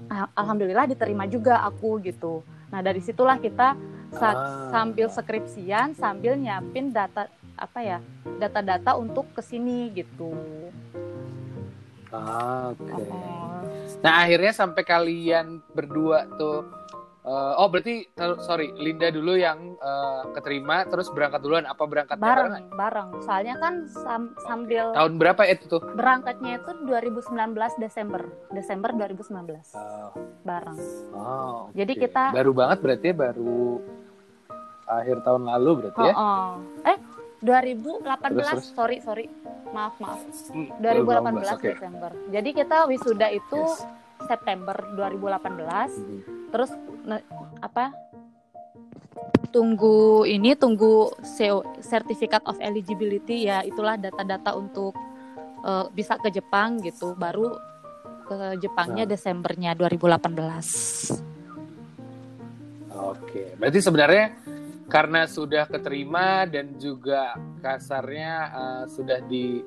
al- 0.08 0.34
alhamdulillah 0.34 0.90
diterima 0.90 1.24
juga 1.24 1.62
aku 1.62 2.02
gitu 2.02 2.42
nah 2.68 2.82
dari 2.82 2.98
situlah 2.98 3.38
kita 3.38 3.78
sa- 4.10 4.34
Ah. 4.34 4.68
sambil 4.68 5.06
skripsian 5.06 5.94
sambil 5.94 6.34
nyiapin 6.34 6.90
data 6.90 7.30
apa 7.54 7.78
ya 7.80 7.98
data-data 8.36 8.94
untuk 8.94 9.30
ke 9.30 9.40
sini 9.40 9.90
gitu 9.92 10.34
Ah, 12.08 12.72
oke. 12.72 12.88
Oh. 13.04 13.60
Nah 14.00 14.24
akhirnya 14.24 14.48
sampai 14.50 14.80
kalian 14.80 15.60
berdua 15.68 16.24
tuh 16.34 16.64
eh, 17.28 17.52
oh 17.54 17.68
berarti 17.68 18.08
sorry 18.40 18.72
Linda 18.74 19.08
dulu 19.08 19.34
yang 19.34 19.76
eh, 19.76 20.22
keterima 20.32 20.82
terus 20.84 21.08
berangkat 21.08 21.38
duluan. 21.38 21.62
Apa 21.62 21.84
berangkatnya 21.84 22.24
bareng 22.24 22.52
bareng. 22.72 23.08
Soalnya 23.20 23.54
kan 23.56 23.74
sam- 23.86 24.32
sambil 24.40 24.90
tahun 24.92 25.14
berapa 25.16 25.42
itu 25.44 25.68
tuh? 25.68 25.82
berangkatnya 25.92 26.56
itu 26.58 26.72
2019 26.82 27.28
Desember. 27.76 28.22
Desember 28.50 28.90
2019 28.90 29.60
Ah, 29.70 30.08
bareng. 30.42 30.76
Oh, 31.12 31.68
Jadi 31.72 31.92
oke. 31.94 32.02
kita- 32.02 32.32
baru 32.32 32.52
banget 32.52 32.78
berarti 32.80 33.06
ya 33.06 33.16
baru 33.18 33.84
akhir 34.88 35.20
tahun 35.20 35.42
lalu 35.46 35.70
berarti 35.78 36.00
ya? 36.02 36.14
Oh, 36.14 36.24
oh. 36.24 36.50
eh 36.82 36.96
2018 37.38 38.02
Terus, 38.32 38.48
terus. 38.48 38.66
sorry 38.72 38.98
sorry. 38.98 39.26
Maaf 39.68 40.00
maaf. 40.00 40.18
Hmm, 40.48 40.72
2018 40.80 41.54
oke. 41.54 41.68
Desember. 41.68 42.10
Jadi 42.32 42.50
kita 42.50 42.88
wisuda 42.88 43.28
itu 43.30 43.60
Yes. 43.60 43.84
September 44.26 44.74
2018 44.96 45.94
Hmm. 45.94 46.20
terus 46.48 46.70
ne- 47.04 47.26
apa 47.60 47.92
tunggu 49.48 50.22
ini 50.24 50.52
tunggu 50.54 51.08
CO, 51.24 51.64
Certificate 51.80 52.44
of 52.44 52.60
Eligibility 52.60 53.48
ya 53.48 53.64
itulah 53.64 53.96
data-data 53.96 54.52
untuk 54.54 54.92
eh, 55.64 55.86
bisa 55.90 56.16
ke 56.16 56.30
Jepang 56.30 56.78
gitu 56.80 57.14
baru 57.14 57.56
ke 58.28 58.60
Jepangnya 58.60 59.08
Nah. 59.08 59.12
Desembernya 59.16 59.72
2018 59.72 61.24
Oke, 62.98 63.54
berarti 63.56 63.78
sebenarnya 63.78 64.24
karena 64.88 65.24
sudah 65.24 65.64
keterima 65.68 66.44
dan 66.44 66.76
juga 66.76 67.32
kasarnya 67.60 68.32
eh, 68.52 68.84
sudah 68.90 69.18
di 69.24 69.62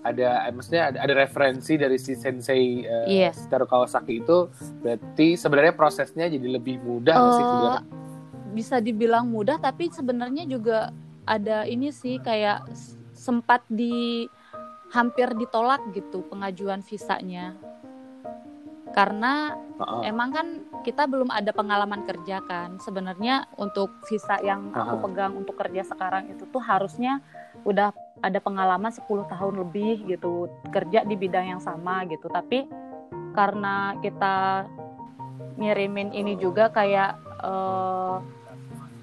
ada 0.00 0.48
eh, 0.48 0.52
maksudnya 0.52 0.88
ada, 0.92 0.98
ada 1.04 1.14
referensi 1.14 1.76
dari 1.76 2.00
si 2.00 2.16
sensei 2.16 2.84
uh. 2.88 3.30
Shitaro 3.32 3.68
Kawasaki 3.68 4.24
itu 4.24 4.48
berarti 4.80 5.36
sebenarnya 5.36 5.76
prosesnya 5.76 6.26
jadi 6.28 6.56
lebih 6.56 6.80
mudah 6.80 7.14
nggak 7.14 7.34
sih 7.36 7.44
Eh, 7.44 7.48
sebenarnya? 7.48 7.82
bisa 8.50 8.76
dibilang 8.82 9.30
mudah 9.30 9.60
tapi 9.60 9.92
sebenarnya 9.92 10.48
juga 10.48 10.90
ada 11.28 11.68
ini 11.68 11.92
sih 11.94 12.18
kayak 12.18 12.66
sempat 13.14 13.62
di 13.68 14.26
hampir 14.90 15.30
ditolak 15.38 15.78
gitu 15.94 16.26
pengajuan 16.26 16.82
visanya 16.82 17.54
karena 18.90 19.54
Heeh. 19.78 20.10
emang 20.10 20.34
kan 20.34 20.46
kita 20.82 21.06
belum 21.06 21.30
ada 21.30 21.54
pengalaman 21.54 22.02
kerja 22.02 22.42
kan 22.42 22.74
sebenarnya 22.82 23.46
untuk 23.54 23.94
visa 24.10 24.42
yang 24.42 24.74
aku 24.74 24.98
Aha. 24.98 25.02
pegang 25.06 25.32
untuk 25.38 25.54
kerja 25.54 25.86
sekarang 25.86 26.26
itu 26.26 26.42
tuh 26.50 26.58
harusnya 26.58 27.22
udah 27.62 27.94
ada 28.20 28.38
pengalaman 28.38 28.92
10 28.92 29.04
tahun 29.26 29.54
lebih 29.66 30.06
gitu 30.08 30.48
kerja 30.68 31.04
di 31.04 31.16
bidang 31.16 31.56
yang 31.56 31.62
sama 31.62 32.04
gitu 32.08 32.28
tapi 32.28 32.68
karena 33.32 33.96
kita 34.00 34.66
ngirimin 35.56 36.12
ini 36.12 36.36
juga 36.36 36.68
kayak 36.72 37.16
eh, 37.44 38.16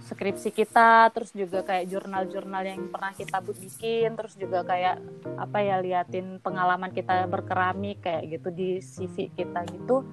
skripsi 0.08 0.56
kita 0.56 1.12
terus 1.12 1.36
juga 1.36 1.68
kayak 1.68 1.92
jurnal-jurnal 1.92 2.64
yang 2.64 2.88
pernah 2.88 3.12
kita 3.12 3.44
bikin 3.44 4.16
terus 4.16 4.40
juga 4.40 4.64
kayak 4.64 5.04
apa 5.36 5.58
ya 5.60 5.84
liatin 5.84 6.40
pengalaman 6.40 6.96
kita 6.96 7.28
berkeramik 7.28 8.00
kayak 8.00 8.40
gitu 8.40 8.48
di 8.56 8.70
CV 8.80 9.36
kita 9.36 9.68
gitu 9.68 10.08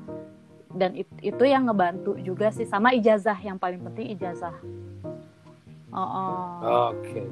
dan 0.75 0.99
it- 0.99 1.23
itu 1.23 1.45
yang 1.47 1.71
ngebantu 1.71 2.19
juga 2.19 2.51
sih 2.51 2.67
sama 2.67 2.91
ijazah 2.91 3.39
yang 3.39 3.55
paling 3.55 3.79
penting 3.87 4.19
ijazah 4.19 4.55
oh, 5.95 6.03
oh. 6.03 6.91
Oke. 6.91 7.23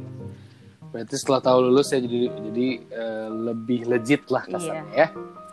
Berarti 0.92 1.14
setelah 1.14 1.40
tahu 1.40 1.58
lulus 1.64 1.88
ya 1.88 1.99
jadi 1.99 2.18
jadi 2.42 2.66
eh, 2.84 3.28
lebih 3.30 3.80
legit 3.87 4.28
lah 4.28 4.44
kasarnya 4.44 4.92
ya. 4.94 5.08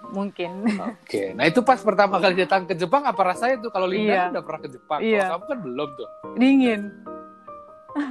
mungkin 0.09 0.65
Oke. 0.99 1.31
Nah 1.31 1.45
itu 1.45 1.61
pas 1.61 1.79
pertama 1.79 2.17
kali 2.17 2.35
datang 2.37 2.65
ke 2.65 2.73
Jepang 2.73 3.03
apa 3.03 3.21
rasanya 3.25 3.59
tuh 3.59 3.69
kalau 3.69 3.85
Linda 3.85 4.03
Iya. 4.05 4.19
kan 4.19 4.29
udah 4.31 4.43
pernah 4.43 4.59
ke 4.59 4.69
Jepang, 4.69 4.99
Iya. 4.99 5.17
kalau 5.21 5.31
kamu 5.31 5.43
kan 5.45 5.57
belum 5.61 5.89
tuh. 5.93 6.09
dingin 6.35 6.81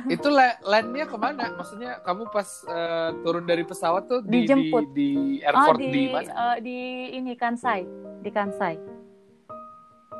itu 0.06 0.28
la- 0.28 0.58
landnya 0.60 1.04
ke 1.04 1.16
mana? 1.16 1.44
Maksudnya 1.52 2.00
kamu 2.00 2.22
pas 2.28 2.48
eh, 2.64 3.10
turun 3.20 3.44
dari 3.44 3.62
pesawat 3.62 4.02
tuh 4.04 4.20
di 4.20 4.42
Dijemput. 4.42 4.84
di, 4.90 4.96
di 4.96 5.10
oh 5.38 5.46
airport 5.46 5.76
di 5.76 5.86
di 5.88 6.02
mana? 6.08 6.30
eh, 6.30 6.56
di 6.60 6.78
ini 7.14 7.32
Kansai 7.34 7.80
di 8.18 8.30
Kansai 8.30 8.74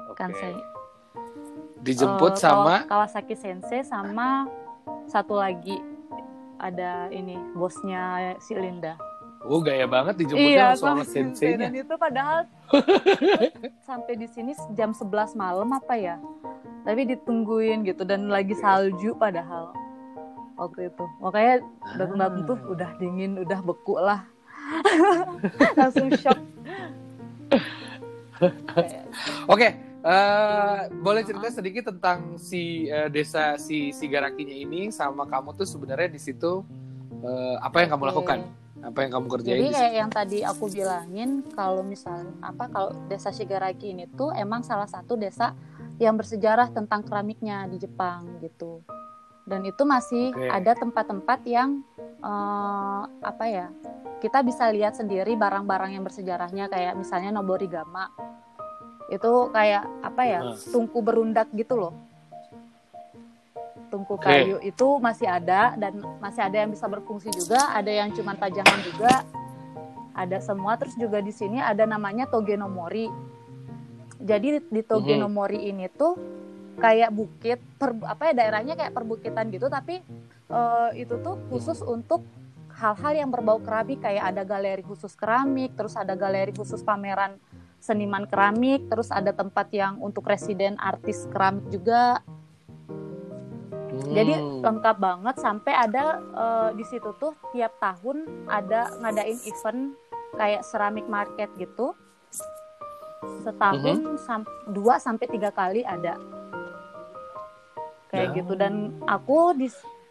Oke. 0.07 0.17
Kansai 0.17 0.55
Dijemput 1.79 2.33
Eh, 2.33 2.39
sama 2.39 2.83
Kawa- 2.83 3.07
Kawasaki 3.07 3.35
Sensei 3.35 3.81
sama 3.83 4.51
satu 5.07 5.37
lagi 5.37 5.79
ada 6.59 7.07
ini 7.09 7.39
bosnya 7.55 8.35
si 8.39 8.53
Linda. 8.53 8.99
oh 9.41 9.63
gaya 9.63 9.87
banget 9.87 10.19
dijemputnya 10.19 10.75
sama 10.75 11.01
sama 11.01 11.05
senseinya. 11.07 11.71
Dan 11.71 11.79
itu 11.79 11.95
padahal 11.95 12.39
sampai 13.89 14.19
di 14.19 14.27
sini 14.27 14.53
jam 14.75 14.91
11 14.91 15.07
malam 15.35 15.71
apa 15.71 15.95
ya? 15.95 16.19
Tapi 16.83 17.07
ditungguin 17.07 17.87
gitu 17.87 18.03
dan 18.03 18.27
lagi 18.27 18.53
Oke. 18.53 18.61
salju 18.61 19.15
padahal 19.15 19.71
waktu 20.59 20.91
itu. 20.91 21.05
Makanya 21.23 21.55
datang-datang 21.95 22.43
tuh 22.45 22.59
Ah. 22.59 22.73
udah 22.75 22.91
dingin, 22.99 23.39
udah 23.39 23.61
beku 23.63 23.95
lah. 23.95 24.27
Langsung 25.79 26.11
shock. 26.13 26.39
Oke, 29.49 29.69
eh, 30.09 30.79
boleh 30.89 31.23
cerita 31.23 31.49
sedikit 31.53 31.93
tentang 31.93 32.41
si 32.41 32.89
eh, 32.89 33.13
desa 33.13 33.61
si 33.61 33.93
Sigarakinya 33.93 34.57
ini 34.57 34.89
sama 34.89 35.29
kamu 35.29 35.53
tuh 35.53 35.69
sebenarnya 35.69 36.09
di 36.09 36.21
situ 36.21 36.65
eh, 37.21 37.57
apa 37.61 37.85
yang 37.85 37.91
kamu 37.93 38.05
Oke. 38.09 38.11
lakukan? 38.17 38.41
Apa 38.79 39.03
yang 39.03 39.11
kamu 39.11 39.27
kerjain 39.27 39.59
Jadi 39.59 39.67
di 39.67 39.75
kayak 39.75 39.95
yang 39.99 40.11
tadi 40.11 40.39
aku 40.47 40.71
bilangin 40.71 41.43
kalau 41.51 41.83
misalnya 41.83 42.31
apa 42.39 42.71
kalau 42.71 42.95
desa 43.11 43.35
Shigaraki 43.35 43.91
ini 43.91 44.07
tuh 44.15 44.31
emang 44.39 44.63
salah 44.63 44.87
satu 44.87 45.19
desa 45.19 45.51
yang 45.99 46.15
bersejarah 46.15 46.71
tentang 46.71 47.03
keramiknya 47.03 47.67
di 47.67 47.83
Jepang 47.83 48.39
gitu. 48.39 48.87
Dan 49.43 49.67
itu 49.67 49.83
masih 49.83 50.31
Oke. 50.31 50.47
ada 50.47 50.79
tempat-tempat 50.79 51.41
yang 51.51 51.83
eh, 52.23 53.03
apa 53.27 53.45
ya? 53.51 53.67
Kita 54.23 54.43
bisa 54.47 54.71
lihat 54.71 54.95
sendiri 54.99 55.35
barang-barang 55.35 55.99
yang 55.99 56.07
bersejarahnya 56.07 56.71
kayak 56.71 56.95
misalnya 56.95 57.35
Noborigama. 57.35 58.11
Itu 59.09 59.49
kayak 59.51 59.85
apa 60.05 60.23
ya? 60.25 60.41
Tungku 60.69 61.01
berundak 61.01 61.49
gitu 61.57 61.77
loh. 61.77 61.95
Tungku 63.89 64.21
kayu 64.21 64.61
itu 64.61 64.87
masih 65.01 65.25
ada 65.25 65.73
dan 65.81 65.97
masih 66.21 66.45
ada 66.45 66.57
yang 66.61 66.71
bisa 66.71 66.85
berfungsi 66.85 67.33
juga, 67.33 67.73
ada 67.73 67.89
yang 67.89 68.13
cuma 68.13 68.37
tajangan 68.37 68.81
juga. 68.85 69.25
Ada 70.13 70.45
semua 70.45 70.77
terus 70.77 70.99
juga 70.99 71.25
di 71.25 71.33
sini 71.33 71.57
ada 71.63 71.89
namanya 71.89 72.29
Togenomori. 72.29 73.09
Jadi 74.19 74.61
di 74.69 74.83
Togenomori 74.85 75.73
ini 75.73 75.89
tuh 75.89 76.19
kayak 76.79 77.11
bukit 77.11 77.59
per, 77.81 77.97
apa 78.07 78.31
ya 78.31 78.33
daerahnya 78.39 78.79
kayak 78.79 78.95
perbukitan 78.95 79.51
gitu 79.51 79.67
tapi 79.67 79.99
eh, 80.47 80.91
itu 80.95 81.19
tuh 81.19 81.35
khusus 81.51 81.83
untuk 81.83 82.23
hal-hal 82.79 83.27
yang 83.27 83.31
berbau 83.35 83.59
keramik 83.59 83.99
kayak 83.99 84.31
ada 84.31 84.47
galeri 84.47 84.87
khusus 84.87 85.11
keramik, 85.19 85.75
terus 85.75 85.99
ada 85.99 86.15
galeri 86.15 86.55
khusus 86.55 86.79
pameran 86.87 87.35
seniman 87.79 88.25
keramik, 88.25 88.87
terus 88.87 89.09
ada 89.09 89.31
tempat 89.31 89.71
yang 89.71 89.97
untuk 89.99 90.25
residen 90.25 90.75
artis 90.77 91.27
keramik 91.29 91.67
juga. 91.69 92.21
Jadi 94.09 94.33
Hmm. 94.33 94.63
lengkap 94.63 94.97
banget 94.97 95.37
sampai 95.37 95.75
ada 95.75 96.05
eh, 96.19 96.71
di 96.73 96.85
situ 96.85 97.11
tuh 97.17 97.33
tiap 97.51 97.77
tahun 97.79 98.47
ada 98.47 98.95
ngadain 98.97 99.39
event 99.43 99.97
kayak 100.31 100.63
ceramic 100.63 101.07
market 101.09 101.51
gitu 101.57 101.97
setahun 103.43 103.99
Mhm. 103.99 104.19
sam- 104.21 104.47
dua 104.69 104.97
sampai 104.97 105.27
tiga 105.27 105.51
kali 105.51 105.83
ada 105.83 106.15
kayak 108.09 108.29
Ya. 108.31 108.37
gitu 108.37 108.53
dan 108.55 108.75
aku 109.05 109.57
di 109.57 109.67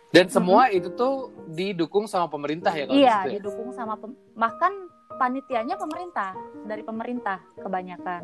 Dan 0.08 0.28
semua 0.28 0.68
itu 0.68 0.88
tuh 0.90 1.30
didukung 1.48 2.08
sama 2.08 2.28
pemerintah 2.28 2.72
ya 2.72 2.84
kalau 2.84 2.98
iya 2.98 3.18
ya? 3.24 3.38
didukung 3.38 3.72
sama 3.72 3.96
pem- 3.96 4.16
bahkan 4.34 4.87
panitianya 5.18 5.76
pemerintah 5.76 6.32
dari 6.64 6.82
pemerintah 6.82 7.38
kebanyakan 7.58 8.24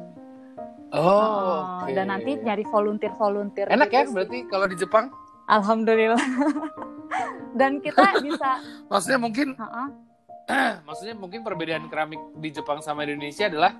Oh, 0.89 1.01
Oh, 1.01 1.57
oke. 1.81 1.89
dan 1.91 2.05
nanti 2.07 2.37
nyari 2.37 2.61
volunteer 2.63 3.09
volunteer 3.13 3.65
Enak 3.65 3.89
ya 3.89 3.99
gitu 3.99 4.05
sih. 4.05 4.13
berarti 4.13 4.37
kalau 4.45 4.65
di 4.65 4.77
Jepang? 4.77 5.05
alhamdulillah 5.43 6.21
dan 7.59 7.77
kita 7.77 7.99
bisa 8.25 8.61
Maksudnya 8.87 9.19
mungkin 9.19 9.47
maksudnya 10.87 11.15
mungkin 11.15 11.41
perbedaan 11.41 11.87
keramik 11.87 12.21
di 12.35 12.49
Jepang 12.49 12.79
sama 12.79 13.03
di 13.03 13.11
Indonesia 13.11 13.47
adalah 13.47 13.73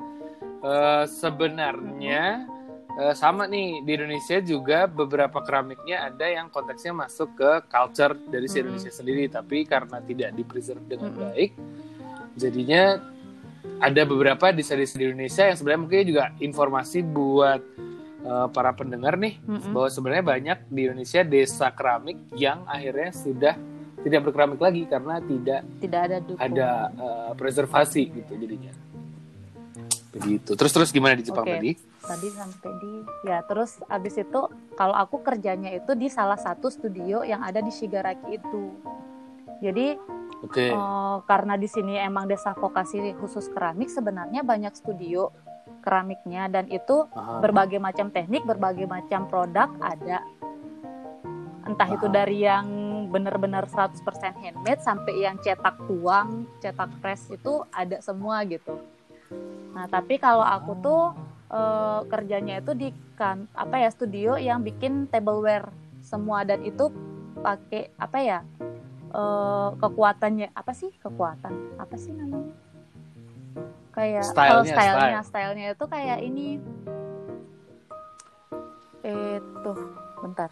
eh, 0.60 1.05
sebenarnya 1.05 2.50
eh, 2.96 3.13
sama 3.13 3.46
nih 3.46 3.82
di 3.82 3.91
Indonesia 3.93 4.38
juga 4.39 4.86
beberapa 4.86 5.38
keramiknya 5.39 6.08
ada 6.08 6.25
yang 6.25 6.48
konteksnya 6.48 6.96
masuk 6.96 7.36
ke 7.36 7.51
culture 7.67 8.17
dari 8.25 8.48
si 8.48 8.58
Mm. 8.58 8.62
Indonesia 8.63 8.91
sendiri 8.91 9.24
tapi 9.27 9.63
karena 9.63 10.01
tidak 10.01 10.29
di 10.32 10.43
preserve 10.43 10.84
dengan 10.84 11.12
Mm-mm. 11.12 11.24
baik 11.29 11.51
jadinya 12.37 12.99
ada 13.79 14.01
beberapa 14.03 14.51
desain-desain 14.51 14.99
di 14.99 15.05
Indonesia 15.11 15.43
yang 15.47 15.57
sebenarnya 15.59 15.81
mungkin 15.81 16.07
juga 16.07 16.23
informasi 16.39 16.99
buat 17.03 17.61
eh, 18.23 18.47
para 18.51 18.71
pendengar 18.75 19.15
nih 19.19 19.39
Mm-mm. 19.43 19.71
bahwa 19.71 19.89
sebenarnya 19.91 20.25
banyak 20.25 20.57
di 20.67 20.81
Indonesia 20.87 21.21
desa 21.23 21.71
keramik 21.71 22.17
yang 22.35 22.63
akhirnya 22.67 23.11
sudah 23.15 23.55
tidak 24.03 24.19
berkeramik 24.29 24.59
lagi 24.59 24.83
karena 24.85 25.23
tidak 25.23 25.61
tidak 25.79 26.01
ada 26.11 26.17
dukung 26.19 26.43
ada 26.43 26.69
uh, 26.99 27.31
preservasi 27.39 28.03
gitu 28.11 28.31
jadinya 28.35 28.73
begitu 30.13 30.53
terus 30.53 30.71
terus 30.75 30.89
gimana 30.93 31.17
di 31.17 31.25
Jepang 31.25 31.47
Oke. 31.47 31.55
tadi 31.57 31.71
tadi 32.03 32.27
sampai 32.29 32.71
di 32.83 32.93
ya 33.25 33.41
terus 33.47 33.81
abis 33.89 34.21
itu 34.21 34.41
kalau 34.77 34.93
aku 34.93 35.23
kerjanya 35.25 35.73
itu 35.73 35.95
di 35.97 36.11
salah 36.11 36.37
satu 36.37 36.69
studio 36.69 37.25
yang 37.25 37.41
ada 37.41 37.63
di 37.63 37.71
Shigaraki 37.73 38.37
itu 38.37 38.75
jadi 39.63 39.97
oke 40.43 40.67
eh, 40.69 41.15
karena 41.25 41.55
di 41.55 41.67
sini 41.71 41.95
emang 41.97 42.27
desa 42.27 42.51
vokasi 42.51 43.15
khusus 43.17 43.47
keramik 43.50 43.88
sebenarnya 43.88 44.43
banyak 44.43 44.75
studio 44.75 45.31
keramiknya 45.83 46.47
dan 46.47 46.67
itu 46.71 47.07
Aha. 47.12 47.43
berbagai 47.43 47.79
macam 47.79 48.12
teknik 48.12 48.43
berbagai 48.47 48.88
macam 48.88 49.27
produk 49.27 49.71
ada 49.79 50.23
entah 51.63 51.89
itu 51.91 52.07
Aha. 52.07 52.15
dari 52.15 52.38
yang 52.43 52.67
benar-benar 53.12 53.69
100% 53.69 54.00
handmade 54.41 54.81
sampai 54.81 55.21
yang 55.21 55.35
cetak 55.39 55.75
tuang 55.85 56.47
cetak 56.59 56.91
press 57.03 57.29
itu 57.31 57.63
ada 57.71 58.00
semua 58.00 58.43
gitu 58.47 58.79
nah 59.75 59.88
tapi 59.88 60.19
kalau 60.19 60.43
aku 60.43 60.71
tuh 60.79 61.03
eh, 61.51 62.00
kerjanya 62.07 62.59
itu 62.63 62.71
di 62.75 62.89
kan 63.19 63.45
apa 63.53 63.77
ya 63.79 63.89
studio 63.91 64.39
yang 64.39 64.65
bikin 64.65 65.07
tableware 65.07 65.69
semua 66.03 66.43
dan 66.43 66.63
itu 66.65 66.89
pakai 67.39 67.91
apa 68.00 68.19
ya 68.19 68.39
eh, 69.13 69.70
kekuatannya 69.77 70.51
apa 70.58 70.72
sih? 70.74 70.89
Kekuatan. 70.98 71.77
Apa 71.77 71.96
sih 71.96 72.12
namanya? 72.12 72.53
Kayak 73.93 74.25
Stylenya, 74.25 74.58
oh, 74.58 74.65
stylenya 74.65 75.22
stylenya 75.22 75.67
itu 75.77 75.86
kayak 75.86 76.20
ini. 76.25 76.58
Itu 79.05 79.72
bentar. 80.25 80.50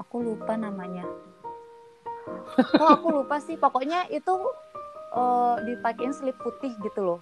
Aku 0.00 0.24
lupa 0.24 0.56
namanya. 0.56 1.04
Oh 2.80 2.88
aku 2.96 3.08
lupa 3.22 3.36
sih? 3.44 3.60
Pokoknya 3.60 4.08
itu 4.08 4.34
eh, 5.12 5.56
dipakein 5.68 6.16
slip 6.16 6.36
putih 6.40 6.72
gitu 6.80 7.00
loh. 7.04 7.20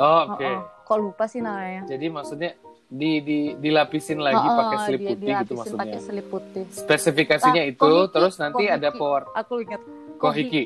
Oh, 0.00 0.32
oke. 0.32 0.40
Oh, 0.40 0.48
oh. 0.48 0.60
kok 0.88 0.98
lupa 0.98 1.24
sih 1.28 1.44
namanya? 1.44 1.84
Jadi 1.84 2.08
maksudnya 2.08 2.56
di, 2.90 3.22
di 3.22 3.38
dilapisin 3.54 4.18
lagi 4.18 4.34
Oh, 4.36 4.56
pakai 4.56 4.78
slip 4.84 4.98
di- 4.98 5.08
putih 5.08 5.30
gitu 5.38 5.52
maksudnya. 5.54 5.78
pakai 5.80 5.98
slip 6.00 6.26
putih. 6.26 6.64
Spesifikasinya 6.68 7.62
Ah, 7.62 7.70
itu 7.70 7.78
kohiki, 7.80 8.10
terus 8.10 8.34
nanti 8.36 8.64
kohiki. 8.64 8.76
ada 8.76 8.88
power 8.92 9.22
aku 9.32 9.54
ingat. 9.60 9.82
Kohiki. 10.16 10.62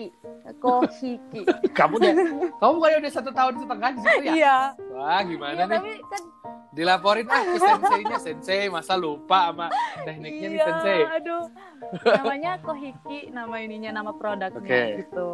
kohiki. 0.57 1.43
Kamu 1.79 1.93
udah 1.95 2.13
kamu 2.55 2.73
bukannya 2.75 2.99
udah 2.99 3.13
satu 3.13 3.31
tahun 3.31 3.55
setengah 3.57 3.91
di 3.91 4.01
situ 4.01 4.23
ya? 4.23 4.35
Iya. 4.35 4.57
Wah 4.91 5.21
gimana 5.23 5.53
iya 5.55 5.65
nih? 5.65 5.73
tapi 5.75 5.93
kan 6.03 6.23
dilaporin 6.71 7.27
ah 7.29 7.43
ke 7.45 7.57
senseinya 7.57 8.19
sensei 8.19 8.67
masa 8.67 8.95
lupa 8.95 9.49
sama 9.49 9.67
tekniknya 10.03 10.49
nih 10.49 10.59
iya, 10.59 10.67
sensei. 10.67 11.01
aduh. 11.07 11.45
Namanya 12.03 12.53
kohiki 12.59 13.19
nama 13.31 13.57
ininya 13.59 13.91
nama 13.95 14.11
produknya 14.11 14.59
Oke. 14.59 14.99
gitu. 15.03 15.29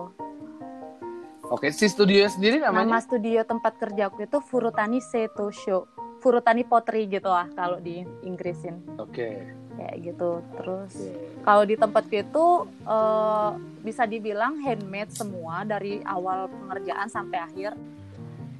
Oke 1.44 1.66
si 1.70 1.86
studio 1.86 2.26
sendiri 2.26 2.58
nama 2.58 2.82
namanya 2.82 3.00
studio 3.00 3.40
tempat 3.42 3.74
kerjaku 3.76 4.22
itu 4.22 4.38
Furutani 4.40 5.00
Seto 5.00 5.50
Show 5.50 5.86
Furutani 6.20 6.62
Pottery 6.62 7.08
gitu 7.08 7.32
lah 7.32 7.48
kalau 7.56 7.80
di 7.80 8.04
Inggrisin. 8.22 8.78
Oke. 9.00 9.48
Kayak 9.80 9.96
gitu. 10.04 10.30
Terus 10.60 10.92
kalau 11.42 11.64
di 11.64 11.74
tempatku 11.74 12.14
itu 12.14 12.46
eh, 12.84 13.50
bisa 13.80 14.04
dibilang 14.04 14.60
handmade 14.60 15.10
semua 15.10 15.64
dari 15.64 16.04
awal 16.04 16.52
pengerjaan 16.52 17.08
sampai 17.08 17.38
akhir. 17.40 17.72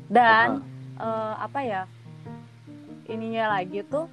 Dan 0.09 0.64
eh, 0.96 1.35
apa 1.37 1.61
ya 1.61 1.83
ininya 3.07 3.61
lagi 3.61 3.85
tuh 3.85 4.09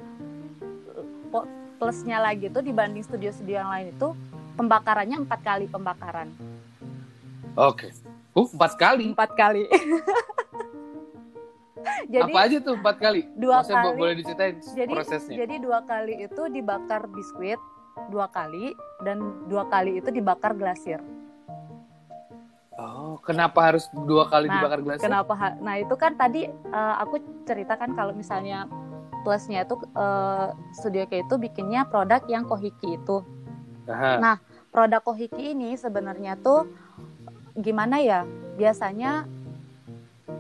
plusnya 1.78 2.18
lagi 2.18 2.50
tuh 2.50 2.66
dibanding 2.66 3.06
studio-studio 3.06 3.62
yang 3.62 3.70
lain 3.70 3.94
itu 3.94 4.10
pembakarannya 4.58 5.22
empat 5.24 5.40
kali 5.46 5.66
pembakaran. 5.70 6.34
Oke. 7.54 7.94
Uh 8.34 8.50
empat 8.54 8.74
kali? 8.78 9.14
Empat 9.14 9.32
kali 9.34 9.66
jadi 12.14 12.32
apa 12.32 12.40
aja 12.44 12.58
tuh 12.62 12.74
empat 12.78 12.96
kali 13.00 13.22
dua 13.36 13.62
Maksudnya 13.62 13.84
kali. 13.84 14.00
boleh 14.00 14.14
diceritain 14.18 14.56
jadi 14.76 14.94
prosesnya 14.94 15.36
jadi 15.38 15.56
dua 15.62 15.80
kali 15.86 16.14
itu 16.26 16.42
dibakar 16.50 17.02
biskuit 17.10 17.60
dua 18.14 18.30
kali 18.30 18.74
dan 19.02 19.18
dua 19.50 19.66
kali 19.68 19.98
itu 19.98 20.10
dibakar 20.14 20.54
glasir 20.54 21.02
Oh, 22.78 23.18
kenapa 23.26 23.74
harus 23.74 23.90
dua 24.06 24.30
kali 24.30 24.46
Nah, 24.46 24.62
dibakar 24.62 24.80
gelas? 24.86 25.02
Kenapa? 25.02 25.34
Nah 25.58 25.82
itu 25.82 25.98
kan 25.98 26.14
tadi 26.14 26.46
eh, 26.46 26.96
aku 27.02 27.18
ceritakan 27.50 27.98
kalau 27.98 28.14
misalnya 28.14 28.70
plusnya 29.26 29.66
itu 29.66 29.82
eh, 29.98 30.48
studio 30.78 31.10
kayak 31.10 31.26
itu 31.26 31.36
bikinnya 31.42 31.90
produk 31.90 32.22
yang 32.30 32.46
kohiki 32.46 33.02
itu. 33.02 33.26
Aha. 33.90 34.22
Nah 34.22 34.36
produk 34.70 35.02
kohiki 35.02 35.58
ini 35.58 35.74
sebenarnya 35.74 36.38
tuh 36.38 36.70
gimana 37.58 37.98
ya? 37.98 38.30
Biasanya 38.62 39.26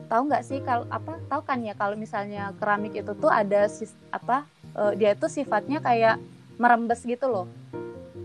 tahu 0.07 0.31
nggak 0.31 0.43
sih 0.43 0.59
kalau 0.63 0.87
apa? 0.87 1.19
Tahu 1.27 1.41
kan 1.43 1.59
ya 1.61 1.75
kalau 1.75 1.99
misalnya 1.99 2.55
keramik 2.57 2.95
itu 2.95 3.11
tuh 3.15 3.29
ada 3.29 3.67
sis, 3.67 3.91
apa? 4.09 4.47
eh, 4.77 4.93
dia 4.95 5.13
itu 5.13 5.27
sifatnya 5.27 5.83
kayak 5.83 6.17
merembes 6.57 7.03
gitu 7.03 7.27
loh. 7.27 7.47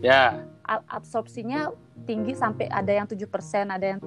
Ya, 0.03 0.43
A- 0.67 0.87
Absorpsinya 0.99 1.71
tinggi 2.07 2.35
sampai 2.35 2.67
ada 2.67 2.91
yang 2.91 3.07
7%, 3.07 3.71
ada 3.71 3.87
yang 3.97 4.01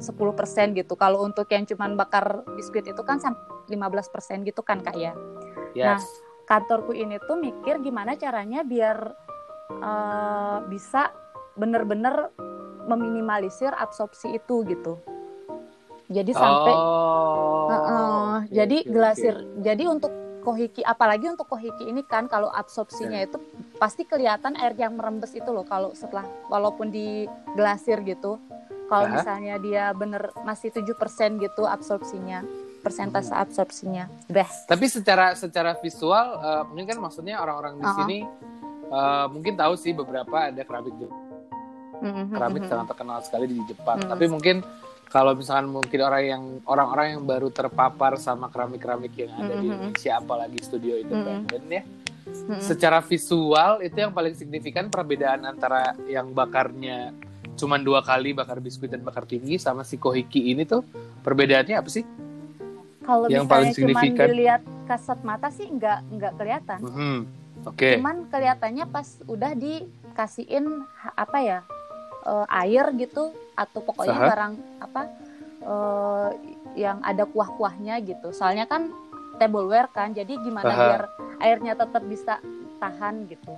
10% 0.00 0.76
gitu. 0.76 0.94
Kalau 0.96 1.24
untuk 1.24 1.48
yang 1.48 1.64
cuman 1.64 1.96
bakar 1.96 2.44
biskuit 2.56 2.84
itu 2.84 3.02
kan 3.04 3.20
sampai 3.20 3.40
15% 3.68 4.46
gitu 4.46 4.60
kan 4.62 4.80
Kak 4.84 4.96
ya. 4.96 5.12
yes. 5.74 6.04
Kantorku 6.46 6.94
ini 6.94 7.18
tuh 7.26 7.34
mikir 7.34 7.82
gimana 7.82 8.14
caranya 8.14 8.62
biar 8.62 8.98
eh, 9.72 10.58
bisa 10.70 11.10
bener-bener 11.56 12.30
meminimalisir 12.86 13.74
absorpsi 13.74 14.38
itu 14.38 14.62
gitu. 14.68 15.00
Jadi 16.06 16.32
sampai 16.32 16.74
oh. 16.74 17.66
Heeh, 17.66 18.34
oke, 18.46 18.54
jadi 18.54 18.76
oke, 18.82 18.90
glasir. 18.94 19.34
oke. 19.34 19.62
Jadi 19.62 19.84
untuk 19.90 20.12
kohiki 20.46 20.82
apalagi 20.86 21.26
untuk 21.26 21.50
kohiki 21.50 21.90
ini 21.90 22.06
kan 22.06 22.30
kalau 22.30 22.46
absorpsinya 22.46 23.18
itu 23.18 23.34
pasti 23.82 24.06
kelihatan 24.06 24.54
air 24.54 24.78
yang 24.78 24.94
merembes 24.94 25.34
itu 25.34 25.50
loh 25.50 25.66
kalau 25.66 25.90
setelah 25.92 26.22
walaupun 26.46 26.94
di 26.94 27.26
glasir 27.58 27.98
gitu. 28.06 28.38
Kalau 28.86 29.10
Aha. 29.10 29.18
misalnya 29.18 29.54
dia 29.58 29.90
bener 29.90 30.30
masih 30.46 30.70
7% 30.70 31.42
gitu 31.42 31.66
absorpsinya, 31.66 32.46
persentase 32.86 33.34
Hmm. 33.34 33.42
absorpsinya. 33.42 34.04
Beh. 34.30 34.46
Tapi 34.70 34.86
secara 34.86 35.34
secara 35.34 35.74
visual 35.74 36.38
eh, 36.38 36.62
mungkin 36.70 36.94
kan 36.94 36.98
maksudnya 37.02 37.42
orang-orang 37.42 37.82
di 37.82 37.84
Uh-uh. 37.84 37.96
sini 37.98 38.18
eh, 38.86 39.26
mungkin 39.26 39.58
tahu 39.58 39.74
sih 39.74 39.90
beberapa 39.90 40.54
ada 40.54 40.62
keramik 40.62 40.94
Mhm, 41.96 42.28
keramik 42.28 42.62
mhm. 42.62 42.70
sangat 42.70 42.86
terkenal 42.92 43.18
sekali 43.24 43.46
di 43.50 43.58
Jepang. 43.66 43.98
Hmm. 43.98 44.10
Tapi 44.14 44.24
mungkin 44.28 44.56
kalau 45.06 45.32
misalkan 45.32 45.70
mungkin 45.70 46.00
orang 46.02 46.22
yang 46.22 46.42
orang-orang 46.66 47.06
yang 47.16 47.22
baru 47.22 47.48
terpapar 47.48 48.18
sama 48.18 48.50
keramik-keramik 48.50 49.14
yang 49.14 49.30
ada 49.32 49.54
di 49.54 49.66
Mhm. 49.66 49.72
Indonesia 49.72 50.12
apalagi 50.18 50.58
studio 50.60 50.98
independen 50.98 51.62
ya. 51.70 51.82
Mhm. 52.26 52.58
Secara 52.58 52.98
visual 53.00 53.80
itu 53.80 53.96
yang 53.96 54.10
paling 54.10 54.34
signifikan 54.34 54.90
perbedaan 54.90 55.46
antara 55.46 55.94
yang 56.04 56.30
bakarnya 56.30 57.14
cuman 57.56 57.80
dua 57.80 58.04
kali 58.04 58.36
bakar 58.36 58.60
biskuit 58.60 58.90
dan 58.90 59.00
bakar 59.00 59.24
tinggi 59.24 59.56
sama 59.56 59.80
si 59.80 59.96
kohiki 59.96 60.52
ini 60.52 60.66
tuh 60.66 60.84
perbedaannya 61.22 61.78
apa 61.78 61.88
sih? 61.88 62.04
Kalau 63.00 63.30
yang 63.30 63.46
paling 63.46 63.70
signifikan. 63.70 64.26
dilihat 64.26 64.60
kasat 64.84 65.22
mata 65.22 65.48
sih 65.48 65.64
nggak 65.64 65.98
nggak 66.12 66.32
kelihatan. 66.34 66.78
Mhm. 66.82 67.18
Oke. 67.64 67.96
Cuman 67.96 68.26
kelihatannya 68.26 68.84
pas 68.86 69.06
udah 69.24 69.54
dikasihin 69.54 70.82
apa 71.14 71.38
ya 71.40 71.58
eh, 72.26 72.46
air 72.50 72.90
gitu 72.98 73.30
atau 73.56 73.80
pokoknya 73.80 74.16
Aha. 74.16 74.28
barang 74.30 74.52
apa 74.84 75.02
eh, 75.64 76.28
yang 76.76 77.00
ada 77.00 77.24
kuah-kuahnya 77.24 78.04
gitu. 78.04 78.30
Soalnya 78.36 78.68
kan 78.68 78.92
tableware 79.40 79.88
kan 79.92 80.12
jadi 80.12 80.36
gimana 80.40 80.72
Aha. 80.72 80.84
biar 80.84 81.02
airnya 81.40 81.72
tetap 81.76 82.04
bisa 82.04 82.40
tahan 82.80 83.24
gitu 83.28 83.52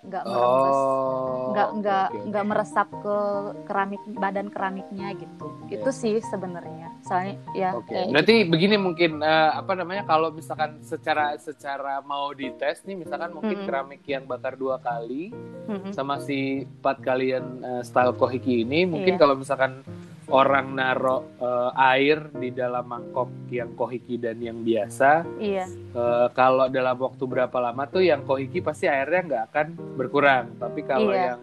nggak 0.00 0.22
meremes 0.22 0.76
Oh. 0.78 1.50
nggak 1.50 1.68
oke. 1.70 2.18
nggak 2.28 2.44
meresap 2.44 2.88
ke 2.94 3.16
keramik 3.64 4.02
badan 4.12 4.48
keramiknya 4.48 5.12
gitu 5.12 5.46
Oke. 5.64 5.74
itu 5.74 5.90
sih 5.90 6.14
sebenarnya 6.24 6.86
soalnya 7.00 7.34
ya 7.52 7.70
Oke, 7.72 7.90
kayak 7.90 8.10
berarti 8.10 8.34
begini 8.44 8.76
mungkin 8.76 9.18
eh, 9.18 9.50
apa 9.52 9.72
namanya 9.72 10.02
kalau 10.04 10.30
misalkan 10.30 10.78
secara 10.80 11.34
secara 11.36 11.98
mau 12.00 12.30
dites 12.30 12.82
nih, 12.82 12.96
misalkan 12.96 13.30
mungkin 13.30 13.54
Mm-mm. 13.54 13.66
keramik 13.66 14.02
yang 14.04 14.24
bakar 14.24 14.54
dua 14.54 14.76
kali 14.76 15.30
gitu. 15.30 15.68
Mm-mm. 15.68 15.92
sama 15.92 16.18
si 16.18 16.38
empat 16.64 16.98
kalian 17.00 17.44
eh, 17.60 17.82
style 17.82 18.12
kohiki 18.12 18.62
ini, 18.62 18.82
mungkin 18.84 19.14
Iya. 19.14 19.20
kalau 19.20 19.34
misalkan 19.34 19.82
orang 20.28 20.76
naro 20.76 21.24
eh, 21.36 21.70
air 21.94 22.28
di 22.30 22.52
dalam 22.52 22.84
mangkok 22.84 23.48
yang 23.48 23.72
kohiki 23.72 24.16
dan 24.16 24.36
yang 24.38 24.60
biasa, 24.60 25.24
iya 25.40 25.64
eh, 25.70 26.26
kalau 26.32 26.68
dalam 26.68 26.96
waktu 26.96 27.24
berapa 27.24 27.56
lama 27.58 27.84
tuh 27.84 28.04
yang 28.04 28.22
kohiki 28.22 28.60
pasti 28.60 28.84
airnya 28.84 29.20
nggak 29.24 29.44
akan 29.48 29.66
berkurang, 29.96 30.56
tapi 30.56 30.84
kalau 30.84 31.10
Iya. 31.10 31.34
yang 31.34 31.40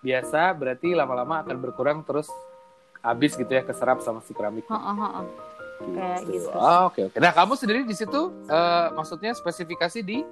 biasa 0.00 0.52
berarti 0.52 0.92
lama-lama 0.92 1.40
akan 1.40 1.56
berkurang 1.58 1.98
terus 2.02 2.28
habis 3.00 3.32
gitu 3.34 3.48
ya 3.48 3.60
keserap 3.60 4.00
sama 4.00 4.20
si 4.20 4.32
keramik. 4.32 4.64
Heeh, 4.64 4.96
heeh. 4.96 5.24
Kayak 5.84 6.20
gitu. 6.30 6.48
Ah, 6.54 6.88
Oke 6.88 7.08
oke. 7.08 7.16
Nah 7.20 7.32
kamu 7.32 7.52
sendiri 7.56 7.80
di 7.84 7.92
situ 7.92 8.20
eh, 8.46 8.86
maksudnya 8.92 9.32
spesifikasi 9.32 10.00
di 10.00 10.24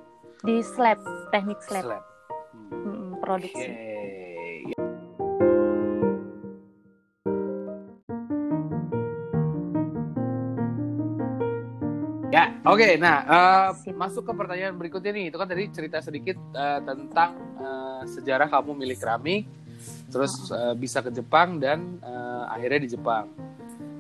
di 0.43 0.57
slab 0.65 0.97
teknik 1.29 1.61
slab 1.61 1.85
slab. 1.85 2.03
Hmm. 2.73 3.13
Oke. 3.13 3.21
produksi 3.21 3.69
Ya, 3.69 3.92
oke. 12.73 12.89
Nah, 12.97 13.17
eh, 13.23 13.69
Sip. 13.79 13.95
masuk 13.95 14.23
ke 14.25 14.33
pertanyaan 14.33 14.75
berikutnya 14.75 15.13
nih. 15.13 15.25
Itu 15.29 15.37
kan 15.37 15.47
tadi 15.47 15.65
cerita 15.69 15.99
sedikit 16.01 16.37
eh, 16.37 16.81
tentang 16.81 17.31
eh, 17.57 18.03
sejarah 18.09 18.49
kamu 18.49 18.73
milik 18.75 18.99
keramik, 18.99 19.45
terus 20.09 20.33
eh, 20.49 20.75
bisa 20.75 21.01
ke 21.01 21.11
Jepang 21.11 21.57
dan 21.57 22.01
eh, 22.01 22.45
akhirnya 22.49 22.81
di 22.81 22.91
Jepang. 22.91 23.29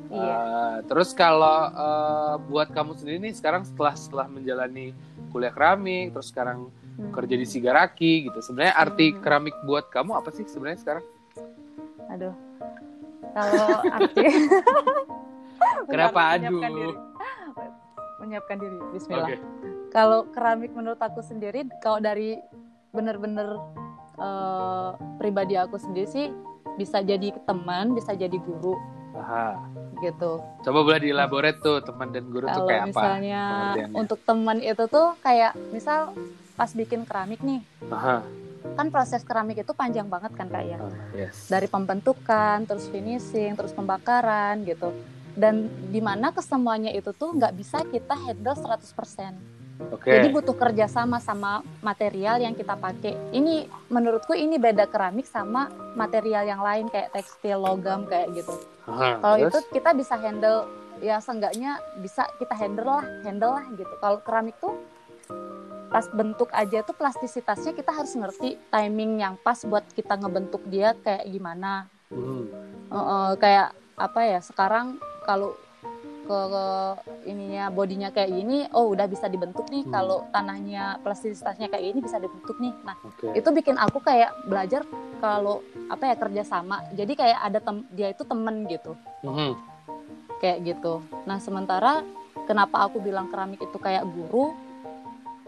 Iya. 0.08 0.37
Terus 0.85 1.12
kalau 1.12 1.58
eh, 1.68 2.35
buat 2.44 2.68
kamu 2.68 2.92
sendiri 2.94 3.16
nih 3.20 3.32
sekarang 3.32 3.62
setelah 3.62 3.94
setelah 3.94 4.26
menjalani 4.26 4.92
kuliah 5.28 5.52
keramik, 5.52 6.12
terus 6.12 6.28
sekarang 6.28 6.68
Hmm. 6.92 7.08
kerja 7.08 7.40
di 7.40 7.48
Sigaraki 7.48 8.28
gitu. 8.28 8.44
Sebenarnya 8.44 8.76
arti 8.76 9.16
Hmm. 9.16 9.24
keramik 9.24 9.56
buat 9.64 9.88
kamu 9.88 10.12
apa 10.12 10.28
sih 10.28 10.44
sebenarnya 10.44 10.76
sekarang? 10.76 11.04
aduh 12.04 12.37
kalau 13.32 13.80
arti 13.88 14.24
Kenapa 15.88 16.37
aduh? 16.37 16.61
diri. 16.61 16.92
Menyiapkan 18.22 18.56
diri 18.56 18.78
Bismillah 18.94 19.28
Oke. 19.28 19.37
kalau 19.90 20.30
keramik 20.30 20.70
menurut 20.70 20.96
aku 20.96 21.18
sendiri 21.20 21.66
kalau 21.82 21.98
dari 21.98 22.38
bener-bener 22.90 23.58
eh, 24.16 24.90
pribadi 25.18 25.58
aku 25.58 25.76
sendiri 25.76 26.06
sih 26.06 26.26
bisa 26.78 27.02
jadi 27.02 27.35
teman 27.44 27.92
bisa 27.92 28.14
jadi 28.14 28.38
guru 28.38 28.78
Aha. 29.12 29.61
gitu 30.00 30.40
Coba 30.64 30.78
boleh 30.80 31.02
dielaborate 31.02 31.61
tuh 31.61 31.85
teman 31.85 32.08
dan 32.08 32.24
guru 32.32 32.48
tuh 32.48 32.64
kalau 32.64 32.68
kayak 32.70 32.80
apa? 32.80 32.88
misalnya 32.88 33.42
pengertiannya? 33.44 33.96
untuk 33.98 34.18
teman 34.24 34.58
itu 34.58 34.85
tuh 34.88 35.06
kayak 35.20 35.52
misal 35.68 35.98
pas 36.54 36.70
bikin 36.72 37.04
keramik 37.04 37.44
nih 37.44 37.61
Aha. 37.92 38.24
kan 38.72 38.88
proses 38.88 39.20
keramik 39.20 39.61
itu 39.61 39.72
panjang 39.76 40.08
banget 40.08 40.32
kan 40.32 40.48
kak 40.48 40.64
ya 40.64 40.78
Ah, 40.80 40.88
yes. 41.12 41.50
dari 41.52 41.68
pembentukan 41.68 42.64
terus 42.64 42.88
finishing 42.88 43.52
terus 43.52 43.76
pembakaran 43.76 44.64
gitu 44.64 44.96
dan 45.32 45.68
di 45.88 46.00
mana 46.04 46.30
kesemuanya 46.30 46.92
itu 46.92 47.10
tuh 47.16 47.32
nggak 47.32 47.54
bisa 47.56 47.80
kita 47.88 48.12
handle 48.12 48.56
100% 48.56 49.62
Oke. 49.90 50.12
jadi 50.12 50.28
butuh 50.30 50.54
kerjasama 50.54 51.18
sama 51.18 51.64
material 51.82 52.38
yang 52.38 52.54
kita 52.54 52.78
pakai. 52.78 53.16
Ini 53.34 53.66
menurutku 53.90 54.36
ini 54.36 54.60
beda 54.60 54.86
keramik 54.86 55.26
sama 55.26 55.72
material 55.98 56.46
yang 56.46 56.62
lain 56.62 56.86
kayak 56.92 57.10
tekstil 57.16 57.58
logam 57.58 58.06
kayak 58.06 58.30
gitu. 58.36 58.54
Kalau 58.86 59.36
itu 59.40 59.58
kita 59.72 59.90
bisa 59.96 60.14
handle 60.20 60.68
ya 61.02 61.18
seenggaknya 61.18 61.82
bisa 61.98 62.28
kita 62.38 62.54
handle 62.54 62.86
lah 62.86 63.06
handle 63.26 63.58
lah 63.58 63.64
gitu. 63.74 63.94
Kalau 63.98 64.18
keramik 64.22 64.54
tuh 64.62 64.76
pas 65.92 66.08
bentuk 66.08 66.48
aja 66.56 66.80
tuh 66.80 66.96
plastisitasnya 66.96 67.76
kita 67.76 67.92
harus 67.92 68.16
ngerti 68.16 68.56
timing 68.72 69.20
yang 69.20 69.34
pas 69.36 69.60
buat 69.66 69.84
kita 69.92 70.16
ngebentuk 70.16 70.62
dia 70.68 70.94
kayak 71.02 71.26
gimana. 71.26 71.90
Hmm. 72.08 72.48
Eh, 72.92 72.96
eh, 72.96 73.30
kayak 73.40 73.68
apa 73.92 74.20
ya 74.24 74.40
sekarang 74.40 74.96
kalau 75.22 75.54
ke, 76.22 76.38
ke 76.48 76.64
ininya 77.24 77.66
bodinya 77.68 78.08
kayak 78.08 78.30
gini 78.30 78.64
oh 78.70 78.88
udah 78.88 79.04
bisa 79.04 79.26
dibentuk 79.26 79.66
nih 79.68 79.82
Hmm. 79.82 79.92
kalau 79.92 80.18
tanahnya 80.28 80.96
plastisitasnya 81.00 81.66
kayak 81.66 81.85
gini 81.85 81.98
bisa 82.00 82.16
dibentuk 82.16 82.56
nih 82.58 82.70
nah 82.82 82.94
Oke. 83.00 83.35
itu 83.35 83.48
bikin 83.50 83.74
aku 83.74 83.98
kayak 83.98 84.30
belajar 84.44 84.87
kalau 85.18 85.58
apa 85.88 86.04
ya 86.04 86.14
kerjasama 86.14 86.87
jadi 86.92 87.12
kayak 87.12 87.38
ada 87.42 87.58
tem 87.58 87.76
dia 87.90 88.08
itu 88.08 88.22
temen 88.22 88.66
gitu 88.66 88.94
Mhm. 89.22 89.50
kayak 90.38 90.58
gitu 90.64 90.98
nah 91.22 91.38
sementara 91.38 92.06
kenapa 92.44 92.87
aku 92.87 92.98
bilang 92.98 93.26
keramik 93.26 93.58
itu 93.58 93.76
kayak 93.76 94.02
guru 94.04 94.54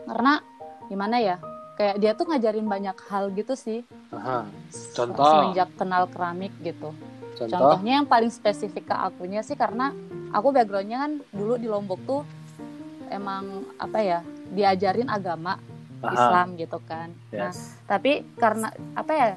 karena 0.05 0.43
gimana 0.85 1.17
ya 1.17 1.37
kayak 1.75 1.97
dia 1.99 2.13
tuh 2.13 2.27
ngajarin 2.27 2.67
banyak 2.67 2.95
hal 3.09 3.31
gitu 3.31 3.55
sih 3.55 3.83
Aha. 4.11 4.47
Contoh? 4.93 5.23
semenjak 5.25 5.71
kenal 5.75 6.07
keramik 6.07 6.55
gitu 6.61 6.95
Contoh? 7.35 7.51
contohnya 7.51 7.93
yang 7.99 8.07
paling 8.07 8.31
spesifik 8.31 8.87
ke 8.87 8.95
akunya 8.95 9.41
sih 9.41 9.55
karena 9.55 9.91
aku 10.31 10.51
backgroundnya 10.51 10.99
kan 11.01 11.13
dulu 11.31 11.55
di 11.55 11.67
Lombok 11.67 12.01
tuh 12.05 12.23
emang 13.09 13.67
apa 13.77 13.99
ya 13.99 14.19
diajarin 14.49 15.07
agama 15.07 15.59
Aha. 16.01 16.11
Islam 16.11 16.47
gitu 16.55 16.79
kan 16.85 17.11
nah 17.31 17.51
Yes. 17.51 17.75
tapi 17.85 18.23
karena 18.37 18.69
apa 18.95 19.13
ya 19.13 19.31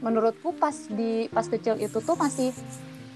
menurutku 0.00 0.52
pas 0.54 0.74
di 0.86 1.28
pas 1.28 1.44
kecil 1.44 1.76
itu 1.76 2.00
tuh 2.00 2.16
masih 2.16 2.52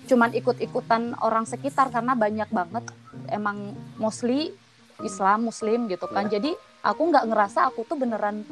cuman 0.04 0.32
ikut-ikutan 0.32 1.16
orang 1.18 1.44
sekitar 1.44 1.88
karena 1.88 2.12
banyak 2.12 2.48
banget 2.48 2.84
emang 3.28 3.72
mostly 3.96 4.52
Islam 5.00 5.48
Muslim 5.48 5.88
gitu 5.88 6.04
kan 6.06 6.28
Ya. 6.28 6.36
jadi 6.36 6.52
aku 6.80 7.08
nggak 7.08 7.24
ngerasa 7.24 7.66
aku 7.66 7.82
tuh 7.82 7.96
beneran 7.96 8.44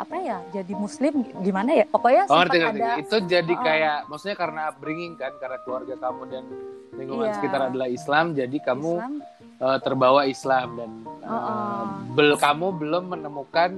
apa 0.00 0.16
ya 0.16 0.38
jadi 0.50 0.72
Muslim 0.72 1.12
gimana 1.40 1.70
ya 1.72 1.84
pokoknya 1.86 2.22
Oh, 2.26 2.40
ngerti, 2.40 2.58
ngerti. 2.58 2.80
ada 2.80 2.98
Itu 2.98 3.16
jadi 3.24 3.52
Oh. 3.52 3.60
kayak, 3.60 3.98
maksudnya 4.06 4.36
karena 4.36 4.60
upbringing 4.68 5.12
kan, 5.14 5.32
karena 5.36 5.58
keluarga 5.60 5.94
kamu 5.94 6.22
dan 6.26 6.44
lingkungan 6.92 7.26
Iya. 7.28 7.34
sekitar 7.36 7.60
adalah 7.68 7.88
Islam, 7.88 8.24
jadi 8.32 8.56
kamu 8.60 8.90
Islam 8.96 9.14
eh, 9.60 9.78
terbawa 9.84 10.20
Islam 10.24 10.68
dan 10.74 10.90
eh, 11.04 11.28
Oh, 11.28 11.36
oh. 11.36 11.84
bel 12.12 12.32
kamu 12.34 12.66
belum 12.76 13.04
menemukan 13.08 13.70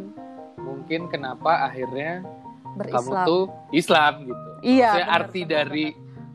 mungkin 0.57 1.01
kenapa 1.07 1.67
akhirnya 1.67 2.23
kamu 2.23 2.79
berislam 2.79 3.27
tuh 3.27 3.43
Islam 3.71 4.13
gitu. 4.25 4.49
iya 4.63 4.89
Maksudnya 4.89 5.07
bener, 5.07 5.19
arti 5.21 5.41
bener, 5.43 5.53
dari 5.53 5.87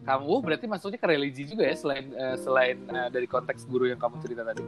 kamu 0.03 0.33
berarti 0.39 0.65
maksudnya 0.65 0.99
ke 0.99 1.07
religi 1.07 1.43
juga 1.43 1.63
ya 1.63 1.75
selain 1.75 2.05
eh, 2.11 2.35
selain 2.37 2.77
eh, 2.85 3.09
dari 3.09 3.25
konteks 3.25 3.63
guru 3.65 3.87
yang 3.87 3.97
kamu 3.97 4.19
cerita 4.19 4.43
tadi. 4.43 4.63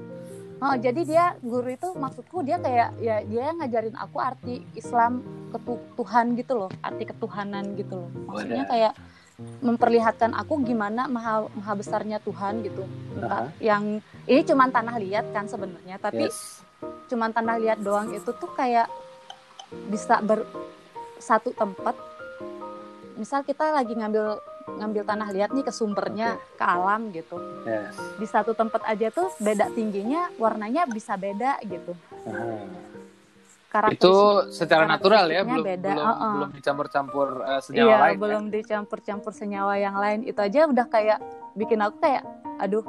Oh, 0.60 0.76
jadi 0.76 1.02
dia 1.08 1.26
guru 1.40 1.72
itu 1.72 1.88
maksudku 1.96 2.44
dia 2.44 2.60
kayak 2.60 3.00
ya 3.00 3.24
dia 3.24 3.56
ngajarin 3.56 3.96
aku 3.96 4.20
arti 4.20 4.60
Islam 4.76 5.24
ketu 5.56 5.80
Tuhan 5.96 6.36
gitu 6.36 6.54
loh, 6.60 6.72
arti 6.84 7.08
ketuhanan 7.08 7.80
gitu 7.80 7.96
loh. 7.96 8.10
Maksudnya 8.28 8.68
Wadah. 8.68 8.72
kayak 8.76 8.94
memperlihatkan 9.64 10.36
aku 10.36 10.60
gimana 10.68 11.08
maha 11.08 11.48
maha 11.56 11.74
besarnya 11.80 12.20
Tuhan 12.20 12.60
gitu. 12.68 12.84
Aha. 13.24 13.48
Yang 13.64 14.04
ini 14.28 14.42
cuman 14.44 14.68
tanah 14.68 15.00
liat 15.00 15.26
kan 15.32 15.48
sebenarnya, 15.48 15.96
tapi 15.96 16.28
Yes. 16.28 16.60
cuman 17.08 17.32
tanah 17.32 17.56
liat 17.56 17.80
doang 17.80 18.12
itu 18.12 18.28
tuh 18.36 18.52
kayak 18.52 18.92
bisa 19.88 20.20
ber 20.20 20.44
satu 21.24 21.56
tempat. 21.56 21.96
Misal 23.16 23.48
kita 23.48 23.72
lagi 23.72 23.96
ngambil 23.96 24.44
ngambil 24.76 25.04
tanah 25.04 25.30
liat 25.30 25.50
nih 25.50 25.62
ke 25.62 25.72
sumbernya, 25.72 26.30
ke 26.54 26.62
alam 26.62 27.10
gitu 27.10 27.36
Yes. 27.62 27.96
di 28.16 28.26
satu 28.26 28.52
tempat 28.52 28.84
aja 28.84 29.10
tuh 29.10 29.34
beda 29.38 29.70
tingginya 29.70 30.30
warnanya 30.36 30.86
bisa 30.86 31.16
beda 31.16 31.58
gitu 31.62 31.94
karakteristik 33.68 34.02
Itu 34.02 34.14
secara 34.50 34.84
natural 34.84 35.26
ya, 35.28 35.42
belum 35.44 35.62
beda. 35.64 35.90
belum 35.90 36.06
Uh-uh. 36.08 36.32
belum 36.36 36.50
dicampur-campur 36.52 37.28
eh, 37.44 37.62
senyawa 37.62 37.86
iya 37.86 37.98
lain. 38.00 38.10
ya? 38.10 38.20
belum 38.20 38.44
dicampur-campur 38.50 39.32
senyawa 39.32 39.74
yang 39.76 39.96
lain 39.96 40.20
itu 40.24 40.40
aja 40.40 40.66
udah 40.66 40.86
kayak 40.86 41.20
bikin 41.54 41.78
aku 41.78 41.98
kayak 42.00 42.26
aduh 42.58 42.82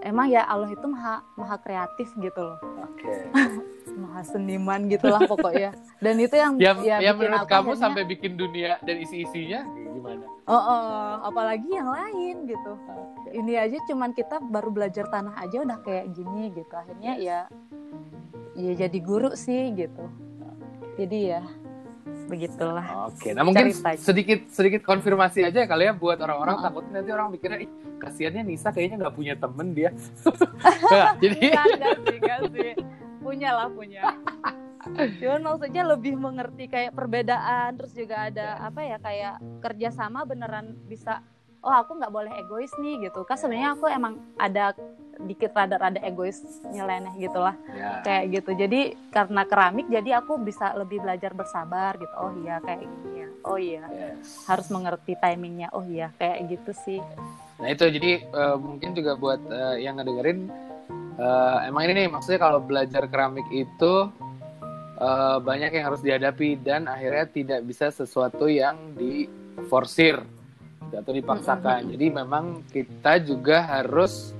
emang 0.00 0.28
ya 0.28 0.44
Allah 0.44 0.68
itu 0.68 0.84
maha 0.84 1.20
maha 1.34 1.56
kreatif 1.56 2.06
gitu 2.14 2.40
loh 2.40 2.58
Oke. 2.84 3.10
maha 3.94 4.22
seniman 4.26 4.90
gitulah 4.90 5.22
pokoknya 5.24 5.70
dan 6.02 6.14
itu 6.18 6.34
yang 6.34 6.52
ya 6.58 6.72
yang 7.00 7.16
bikin 7.16 7.30
menurut 7.30 7.46
kamu 7.46 7.70
akhirnya, 7.72 7.82
sampai 7.82 8.02
bikin 8.04 8.32
dunia 8.34 8.70
dan 8.82 8.96
isi-isinya 9.00 9.60
gimana? 9.66 10.24
oh, 10.46 10.54
oh, 10.54 11.10
apalagi 11.30 11.68
yang 11.70 11.88
lain 11.88 12.36
gitu 12.50 12.72
ini 13.34 13.54
aja 13.58 13.78
cuman 13.86 14.10
kita 14.12 14.42
baru 14.42 14.70
belajar 14.74 15.06
tanah 15.08 15.34
aja 15.40 15.62
udah 15.62 15.78
kayak 15.82 16.10
gini 16.12 16.50
gitu 16.52 16.74
akhirnya 16.74 17.12
ya 17.16 17.40
ya 18.54 18.72
jadi 18.86 18.98
guru 19.02 19.34
sih 19.34 19.74
gitu 19.74 20.06
jadi 20.94 21.18
ya 21.38 21.42
begitulah 22.24 23.12
Oke, 23.12 23.36
nah 23.36 23.44
mungkin 23.44 23.68
Cerita. 23.68 24.00
sedikit 24.00 24.40
sedikit 24.48 24.80
konfirmasi 24.80 25.44
aja 25.44 25.68
kali 25.68 25.88
ya 25.88 25.92
buat 25.92 26.16
orang-orang 26.20 26.56
Heeh. 26.56 26.66
takutnya 26.68 26.92
nanti 27.00 27.10
orang 27.12 27.28
mikirnya 27.32 27.58
ih 27.64 27.70
kasihannya 28.00 28.42
Nisa 28.48 28.68
kayaknya 28.72 28.96
nggak 29.04 29.14
punya 29.16 29.34
temen 29.36 29.76
dia. 29.76 29.90
Jadi 31.22 31.36
Enggak, 31.52 31.66
enggak 31.68 31.96
sih, 32.00 32.16
enggak 32.16 32.40
sih. 32.52 32.70
Punya 33.24 33.50
lah, 33.56 33.68
punya. 33.72 34.04
Cuman 35.20 35.40
maksudnya 35.40 35.82
lebih 35.88 36.14
mengerti 36.20 36.68
kayak 36.68 36.92
perbedaan, 36.92 37.80
terus 37.80 37.96
juga 37.96 38.28
ada 38.28 38.60
apa 38.60 38.80
ya 38.84 38.96
kayak 39.00 39.34
kerjasama 39.64 40.28
beneran 40.28 40.76
bisa. 40.84 41.24
Oh 41.64 41.72
aku 41.72 41.96
nggak 41.96 42.12
boleh 42.12 42.32
egois 42.36 42.68
nih 42.76 43.08
gitu. 43.08 43.24
Kan 43.24 43.40
sebenarnya 43.40 43.72
aku 43.72 43.88
emang 43.88 44.20
ada 44.36 44.76
dikit 45.24 45.56
rada-rada 45.56 45.96
egois 46.04 46.44
nyeleneh 46.68 47.16
gitulah 47.16 47.56
ya, 47.72 48.04
kayak 48.04 48.24
gitu. 48.36 48.50
Jadi 48.52 48.80
karena 49.08 49.48
keramik 49.48 49.88
jadi 49.88 50.20
aku 50.20 50.36
bisa 50.44 50.76
lebih 50.76 51.00
belajar 51.00 51.32
bersabar 51.32 51.96
gitu. 51.96 52.12
Oh 52.20 52.36
iya 52.44 52.60
kayak 52.60 52.84
gini 52.84 53.16
ya. 53.16 53.28
Oh 53.48 53.56
iya 53.56 53.84
yes. 53.88 54.44
harus 54.44 54.68
mengerti 54.68 55.16
timingnya. 55.16 55.72
Oh 55.72 55.88
iya 55.88 56.12
kayak 56.20 56.52
gitu 56.52 56.76
sih. 56.76 57.00
Nah 57.56 57.68
itu 57.72 57.88
jadi 57.88 58.28
eh, 58.28 58.56
mungkin 58.60 58.92
juga 58.92 59.16
buat 59.16 59.40
eh, 59.48 59.88
yang 59.88 59.96
ngedengerin 59.96 60.52
eh, 61.18 61.58
emang 61.68 61.82
ini 61.88 62.04
nih 62.04 62.08
maksudnya 62.10 62.40
kalau 62.40 62.60
belajar 62.62 63.06
keramik 63.10 63.46
itu 63.50 63.94
eh, 64.98 65.38
banyak 65.42 65.70
yang 65.74 65.84
harus 65.92 66.00
dihadapi 66.02 66.60
dan 66.62 66.86
akhirnya 66.86 67.26
tidak 67.30 67.60
bisa 67.66 67.90
sesuatu 67.90 68.46
yang 68.46 68.94
diforsir 68.98 70.18
atau 70.94 71.10
dipaksakan. 71.10 71.90
Jadi 71.90 72.06
memang 72.12 72.62
kita 72.70 73.18
juga 73.22 73.64
harus 73.66 74.30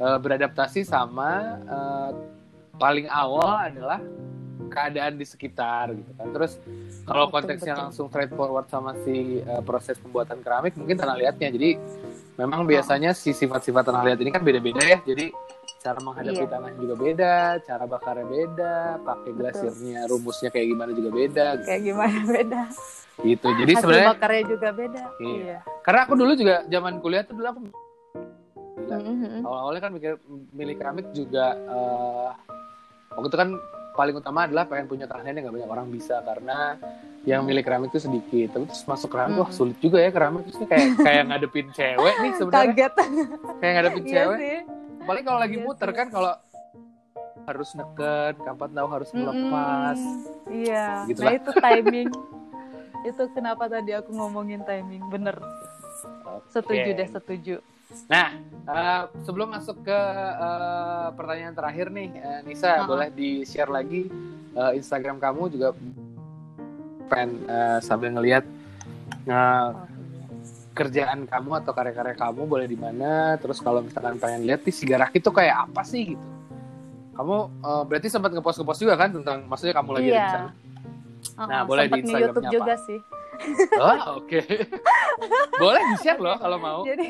eh, 0.00 0.18
beradaptasi 0.20 0.84
sama 0.84 1.60
eh, 1.64 2.10
paling 2.76 3.06
awal 3.08 3.70
adalah 3.70 4.00
keadaan 4.74 5.14
di 5.14 5.26
sekitar 5.26 5.94
gitu 5.94 6.10
kan. 6.18 6.28
Terus 6.34 6.52
kalau 7.06 7.30
Betul, 7.30 7.34
konteksnya 7.38 7.74
betul. 7.78 7.84
langsung 7.86 8.06
straightforward 8.10 8.66
sama 8.66 8.92
si 9.06 9.38
eh, 9.40 9.62
proses 9.62 9.96
pembuatan 10.02 10.42
keramik 10.42 10.74
mungkin 10.74 10.98
tanah 10.98 11.14
liatnya. 11.14 11.48
Jadi 11.54 11.70
memang 12.34 12.66
biasanya 12.66 13.14
si 13.14 13.30
sifat-sifat 13.30 13.86
tanah 13.86 14.02
liat 14.02 14.18
ini 14.18 14.30
kan 14.34 14.42
beda-beda 14.42 14.82
ya. 14.82 14.98
Jadi 15.06 15.30
cara 15.84 16.00
menghadapi 16.00 16.40
Iya. 16.40 16.48
tanah 16.48 16.70
juga 16.74 16.94
beda, 16.96 17.34
cara 17.60 17.84
bakarnya 17.84 18.24
beda, 18.26 18.74
pakai 18.98 19.30
glasirnya 19.30 20.00
rumusnya 20.06 20.48
kayak 20.48 20.66
gimana 20.66 20.90
juga 20.90 21.10
beda 21.12 21.46
Kayak 21.60 21.82
gimana 21.84 22.18
beda. 22.34 22.62
gitu. 23.20 23.46
Jadi 23.54 23.70
Hasil 23.70 23.82
sebenarnya 23.84 24.08
bakarnya 24.10 24.42
juga 24.48 24.68
beda. 24.72 25.02
Iya. 25.18 25.36
Iya. 25.36 25.58
karena 25.80 26.00
aku 26.02 26.14
dulu 26.14 26.32
juga 26.34 26.54
zaman 26.66 26.92
kuliah 26.98 27.22
tuh 27.22 27.34
dulu 27.34 27.46
aku. 27.46 27.60
Mm-mm. 28.84 29.40
awal-awalnya 29.40 29.80
kan 29.80 29.92
mikir 29.92 30.12
milih 30.50 30.76
keramik 30.76 31.08
juga 31.10 31.56
eh, 31.56 32.30
waktu 33.10 33.28
itu 33.28 33.38
kan 33.38 33.48
paling 33.92 34.14
utama 34.14 34.44
adalah 34.44 34.64
pengen 34.64 34.86
punya 34.86 35.04
tanah 35.04 35.24
liat 35.24 35.34
yang 35.34 35.46
gak 35.46 35.56
banyak 35.56 35.70
orang 35.70 35.86
bisa 35.88 36.20
karena 36.20 36.76
yang 37.24 37.42
milih 37.42 37.62
keramik 37.62 37.88
itu 37.88 38.02
sedikit 38.02 38.52
tapi 38.52 38.64
terus 38.66 38.84
masuk 38.84 39.08
keramik 39.08 39.38
wah 39.38 39.46
Hmm. 39.46 39.56
sulit 39.56 39.78
juga 39.78 39.98
ya 39.98 40.10
keramik 40.10 40.44
terus 40.44 40.58
kayak 40.62 41.00
kayak 41.00 41.22
ngadepin 41.24 41.66
cewek 41.70 42.14
nih 42.18 42.32
sebenarnya 42.34 42.66
Kaget. 42.68 42.92
kayak 43.56 43.72
ngadepin 43.72 44.02
Iya 44.02 44.12
cewek 44.12 44.38
sih. 44.38 44.58
Paling 45.04 45.24
kalau 45.24 45.38
lagi 45.40 45.56
Iya 45.60 45.64
muter 45.64 45.90
kan 45.92 46.08
kalau 46.08 46.32
harus 47.44 47.76
neken 47.76 48.34
kapan 48.40 48.70
tahu 48.72 48.88
harus 48.88 49.10
melepas 49.12 49.98
Mm-mm. 50.00 50.52
Iya. 50.64 51.04
Nah 51.12 51.32
itu 51.36 51.50
timing. 51.52 52.08
itu 53.08 53.22
kenapa 53.36 53.68
tadi 53.68 53.92
aku 53.92 54.10
ngomongin 54.16 54.64
timing. 54.64 55.04
Bener. 55.12 55.36
Setuju 56.48 56.96
deh, 56.96 57.08
setuju. 57.08 57.56
Nah, 58.08 58.34
eh, 58.64 59.02
sebelum 59.22 59.54
masuk 59.54 59.84
ke 59.84 60.00
eh, 60.40 61.08
pertanyaan 61.14 61.54
terakhir 61.54 61.92
nih, 61.92 62.10
eh, 62.16 62.40
Nisa, 62.48 62.80
Uh-uh. 62.80 62.88
boleh 62.88 63.08
di-share 63.12 63.70
lagi 63.70 64.08
eh, 64.56 64.72
Instagram 64.80 65.20
kamu 65.20 65.52
juga 65.52 65.76
pengen 67.12 67.44
eh, 67.44 67.78
sambil 67.84 68.16
ngelihat 68.16 68.44
iya. 69.28 69.72
Kerjaan 70.74 71.24
kamu 71.24 71.50
atau 71.56 71.70
karya-karya 71.70 72.14
kamu 72.14 72.44
boleh 72.44 72.66
di 72.66 72.74
mana. 72.74 73.38
Terus 73.38 73.58
kalau 73.58 73.80
misalkan 73.80 74.18
pengen 74.18 74.42
lihat 74.42 74.60
nih 74.60 74.74
Sigaraki 74.74 75.18
itu 75.18 75.30
kayak 75.30 75.70
apa 75.70 75.80
sih 75.82 76.12
gitu. 76.12 76.26
Kamu 77.14 77.34
eh, 77.62 77.82
berarti 77.86 78.08
sempat 78.08 78.30
ngepost 78.30 78.58
ngepost 78.58 78.80
juga 78.80 78.94
kan 78.94 79.14
tentang 79.14 79.46
maksudnya 79.46 79.72
kamu 79.72 79.90
lagi 79.92 80.04
ada 80.04 80.12
di 80.12 80.18
Iya. 80.18 80.30
sana. 80.30 80.50
Uh-uh, 81.24 81.46
Nah, 81.46 81.60
boleh 81.64 81.84
di 81.84 81.90
sempet 81.90 82.02
Instagramnya 82.04 82.26
YouTube 82.28 82.44
apa? 82.44 82.52
juga 82.52 82.74
sih. 82.76 83.00
Oh, 83.74 83.98
oke. 84.18 84.40
boleh 85.62 85.82
di-share 85.90 86.20
loh 86.20 86.36
kalau 86.36 86.58
mau. 86.58 86.80
Jadi 86.82 87.08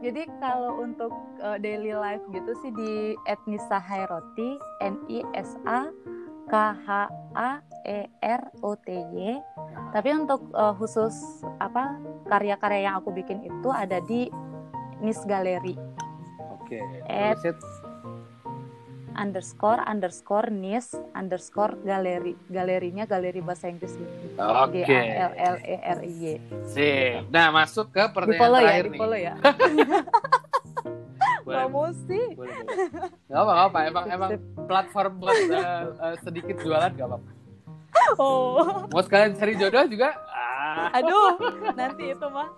jadi 0.00 0.22
kalau 0.38 0.80
untuk 0.80 1.12
uh, 1.38 1.58
daily 1.58 1.92
life 1.92 2.24
gitu 2.30 2.56
sih 2.58 2.72
di 2.72 2.92
Etnisa 3.24 3.76
Hairoti 3.76 4.56
N 4.80 4.96
I 5.06 5.20
S 5.32 5.54
A 5.62 5.92
K 6.46 6.54
H 6.74 6.88
A 7.36 7.60
E 7.84 8.00
R 8.18 8.42
O 8.60 8.74
T 8.74 8.88
Y. 8.90 9.38
Tapi 9.90 10.08
untuk 10.10 10.48
uh, 10.50 10.72
khusus 10.72 11.12
apa 11.56 11.94
karya-karya 12.24 12.80
yang 12.82 12.96
aku 12.96 13.10
bikin 13.10 13.40
itu 13.40 13.68
ada 13.68 14.00
di 14.00 14.26
Nis 14.98 15.20
Gallery 15.22 15.76
Oke. 16.54 16.80
At- 17.04 17.36
Tulisit. 17.36 17.60
underscore 19.14 19.78
underscore 19.80 20.48
Nis 20.48 20.90
underscore 21.12 21.78
Gallery. 21.80 22.34
Galerinya 22.48 23.04
galeri 23.04 23.38
bahasa 23.38 23.68
Inggris 23.68 23.94
gitu. 23.94 24.10
Oke. 24.34 24.82
G 24.82 24.90
A 24.90 25.30
L 25.30 25.32
L 25.36 25.56
E 25.60 25.76
R 25.78 25.98
I 26.00 26.10
Y. 26.10 26.24
Sip. 26.64 27.28
Nah, 27.28 27.52
masuk 27.52 27.88
ke 27.88 28.02
Di 28.02 28.10
pertanyaan 28.10 28.40
follow 28.40 28.58
ya, 28.58 28.64
terakhir 28.64 28.82
di 28.82 28.90
nih. 28.90 28.98
follow 28.98 29.18
ya. 29.20 29.34
Boleh, 31.44 31.60
Promosi. 31.60 32.22
boleh, 32.32 32.56
boleh. 32.56 32.88
Gak 33.28 33.36
apa, 33.36 33.52
gak 33.52 33.66
apa. 33.68 33.78
Emang, 33.84 34.04
emang 34.08 34.30
platform 34.64 35.12
buat 35.20 35.36
eh, 35.36 35.52
eh, 35.52 36.16
sedikit 36.18 36.56
jualan 36.56 36.88
gak 36.90 37.04
apa. 37.04 37.18
Oh. 38.18 38.86
Mau 38.90 39.02
sekalian 39.02 39.34
cari 39.34 39.54
jodoh 39.58 39.84
juga? 39.90 40.14
Ah. 40.30 40.98
Aduh, 40.98 41.38
nanti 41.74 42.14
itu 42.14 42.26
mah. 42.30 42.48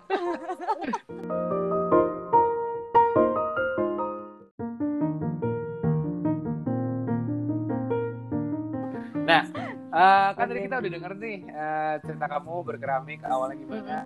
Nah, 9.27 9.43
eh, 9.91 10.29
kan 10.39 10.45
tadi 10.47 10.59
kita 10.63 10.79
udah 10.79 10.91
denger 10.91 11.13
nih 11.19 11.37
eh, 11.51 11.95
cerita 12.05 12.25
kamu 12.31 12.53
berkeramik 12.63 13.19
awalnya 13.27 13.55
gimana. 13.59 13.97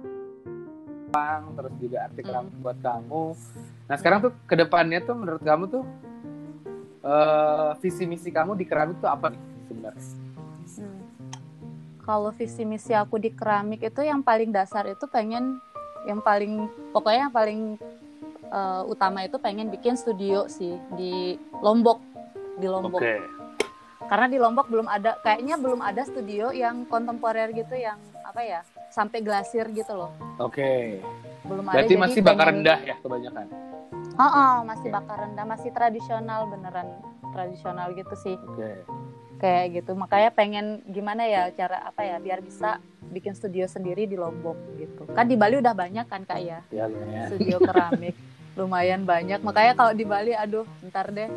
Bang, 1.12 1.54
terus 1.60 1.74
juga 1.78 1.98
arti 2.08 2.22
keramik 2.24 2.56
buat 2.64 2.80
kamu. 2.80 3.24
Nah, 3.86 3.96
sekarang 4.00 4.20
tuh 4.24 4.32
ke 4.48 4.56
depannya 4.56 5.04
tuh 5.04 5.16
menurut 5.20 5.44
kamu 5.44 5.64
tuh 5.70 5.84
eh, 7.06 7.70
visi 7.80 8.04
misi 8.10 8.34
kamu 8.34 8.58
di 8.58 8.66
keramik 8.66 8.98
tuh 8.98 9.12
apa 9.12 9.30
nih 9.30 9.42
sebenarnya? 9.70 10.21
Kalau 12.02 12.32
visi 12.32 12.64
misi 12.64 12.92
aku 12.92 13.16
di 13.16 13.30
keramik 13.30 13.82
itu 13.84 14.02
yang 14.02 14.20
paling 14.20 14.50
dasar 14.50 14.84
itu 14.86 15.06
pengen 15.06 15.62
yang 16.04 16.18
paling 16.18 16.66
pokoknya 16.90 17.30
yang 17.30 17.32
paling 17.32 17.60
eh, 18.44 18.82
utama 18.86 19.22
itu 19.22 19.38
pengen 19.38 19.70
bikin 19.70 19.94
studio 19.94 20.50
sih 20.50 20.74
di 20.92 21.38
Lombok 21.56 22.02
di 22.58 22.66
Lombok 22.66 22.98
Oke. 22.98 23.22
karena 24.04 24.26
di 24.26 24.38
Lombok 24.38 24.66
belum 24.66 24.90
ada 24.90 25.22
kayaknya 25.22 25.56
belum 25.56 25.78
ada 25.80 26.02
studio 26.02 26.50
yang 26.50 26.84
kontemporer 26.86 27.54
gitu 27.54 27.78
yang 27.78 27.96
apa 28.24 28.42
ya 28.42 28.60
sampai 28.90 29.22
glasir 29.22 29.70
gitu 29.70 29.94
loh 29.94 30.10
Oke. 30.38 30.98
belum 31.44 31.64
ada 31.64 31.76
Berarti 31.80 31.94
masih 31.96 32.22
bakar 32.22 32.50
pengen- 32.50 32.66
rendah 32.66 32.80
ya 32.82 32.96
kebanyakan. 32.98 33.46
Oh, 34.14 34.26
oh, 34.28 34.56
masih 34.64 34.90
bakar 34.90 35.18
rendah 35.22 35.46
masih 35.46 35.70
tradisional 35.70 36.46
beneran 36.46 36.90
tradisional 37.32 37.94
gitu 37.94 38.14
sih 38.16 38.36
Oke. 38.36 38.84
Kayak 39.42 39.82
gitu. 39.82 39.98
Makanya 39.98 40.30
pengen 40.30 40.86
gimana 40.86 41.26
ya 41.26 41.50
cara 41.58 41.82
apa 41.90 42.06
ya 42.06 42.22
biar 42.22 42.46
bisa 42.46 42.78
bikin 43.10 43.34
studio 43.34 43.66
sendiri 43.66 44.06
di 44.06 44.14
Lombok 44.14 44.56
gitu. 44.78 45.10
Kan 45.10 45.26
di 45.26 45.34
Bali 45.34 45.58
udah 45.58 45.74
banyak 45.74 46.06
kan 46.06 46.22
kak 46.22 46.40
ya? 46.46 46.62
Ya 46.70 46.86
lumayan. 46.86 47.28
studio 47.34 47.58
keramik. 47.58 48.16
Lumayan 48.52 49.08
banyak. 49.08 49.40
Makanya 49.42 49.74
kalau 49.80 49.96
di 49.96 50.04
Bali 50.04 50.36
aduh 50.36 50.68
ntar 50.92 51.10
deh. 51.10 51.32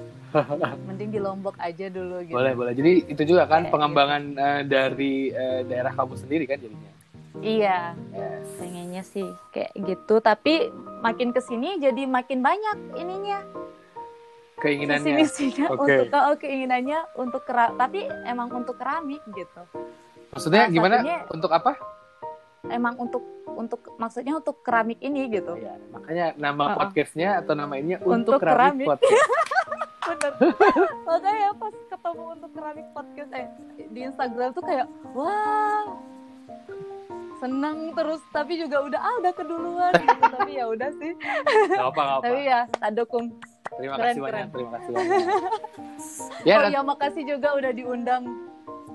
Mending 0.85 1.15
di 1.15 1.21
Lombok 1.23 1.57
aja 1.63 1.87
dulu 1.89 2.21
gitu. 2.27 2.35
Boleh, 2.37 2.53
boleh. 2.53 2.73
Jadi 2.75 2.93
itu 3.07 3.23
juga 3.23 3.47
kan 3.47 3.65
Kayak 3.65 3.73
pengembangan 3.73 4.23
eh, 4.35 4.63
dari 4.67 5.15
eh, 5.31 5.63
daerah 5.65 5.95
kamu 5.95 6.15
sendiri 6.21 6.45
kan 6.45 6.61
jadinya. 6.61 6.91
iya. 7.43 7.95
Yes. 8.15 8.47
pengennya 8.59 9.03
sih 9.07 9.27
kayak 9.55 9.73
gitu. 9.79 10.19
Tapi 10.19 10.75
makin 11.07 11.31
ke 11.31 11.39
sini 11.39 11.79
jadi 11.79 12.03
makin 12.03 12.43
banyak 12.43 12.99
ininya 12.99 13.47
Keinginannya. 14.65 15.15
misinya 15.15 15.67
Oke. 15.71 15.95
untuk 16.01 16.17
oh, 16.17 16.35
keinginannya 16.35 16.99
untuk 17.15 17.43
keramik 17.45 17.77
tapi 17.77 18.01
emang 18.25 18.49
untuk 18.51 18.75
keramik 18.75 19.21
gitu 19.29 19.63
Maksudnya 20.31 20.63
Salah 20.63 20.73
gimana? 20.73 20.97
satunya- 20.99 21.25
Untuk 21.29 21.51
apa? 21.51 21.73
emang 22.67 22.97
untuk 22.97 23.21
untuk 23.47 23.77
maksudnya 23.95 24.35
untuk 24.35 24.65
keramik 24.65 24.97
ini 24.99 25.29
gitu 25.29 25.53
Ya, 25.55 25.77
makanya 25.91 26.33
nama 26.35 26.65
Uh-uh. 26.67 26.77
podcastnya 26.81 27.39
atau 27.39 27.53
nama 27.53 27.77
ininya 27.77 28.01
Untuk 28.01 28.35
untuk, 28.35 28.41
keramik, 28.41 28.89
keramik. 28.89 28.89
podcast. 28.89 29.29
bener 30.05 30.33
makanya 31.03 31.49
pas 31.55 31.75
ketemu 31.87 32.25
untuk 32.31 32.51
keramik 32.53 32.87
podcast 32.91 33.31
eh 33.33 33.49
di 33.87 34.01
Instagram 34.03 34.49
tuh 34.51 34.61
kayak 34.63 34.85
wah 35.13 35.85
seneng 37.35 37.93
terus 37.93 38.21
tapi 38.31 38.57
juga 38.57 38.81
udah 38.83 39.01
ah 39.03 39.15
udah 39.19 39.33
keduluan 39.33 39.93
gitu 39.95 40.25
tapi 40.31 40.53
ya 40.55 40.65
udah 40.67 40.91
sih 40.95 41.13
Gak 41.71 41.85
apa, 41.87 41.93
gak 41.95 42.13
apa. 42.15 42.23
tapi 42.23 42.41
ya 42.43 42.61
tak 42.71 42.91
dukung 42.95 43.27
Terima 43.67 43.95
keren, 43.95 44.07
kasih 44.07 44.23
banyak, 44.23 44.47
terima 44.51 44.71
kasih 44.73 44.91
banyak. 44.95 45.21
ya, 46.43 46.55
oh 46.55 46.63
dan- 46.63 46.73
ya 46.73 46.81
makasih 46.83 47.23
juga 47.27 47.49
udah 47.55 47.73
diundang 47.73 48.23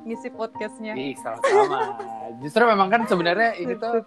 ngisi 0.02 0.30
podcastnya. 0.32 0.94
Ih, 0.94 1.16
sama-sama. 1.16 2.00
Justru 2.40 2.64
memang 2.64 2.88
kan 2.88 3.02
sebenarnya 3.04 3.58
ini 3.58 3.74
tuh 3.76 4.06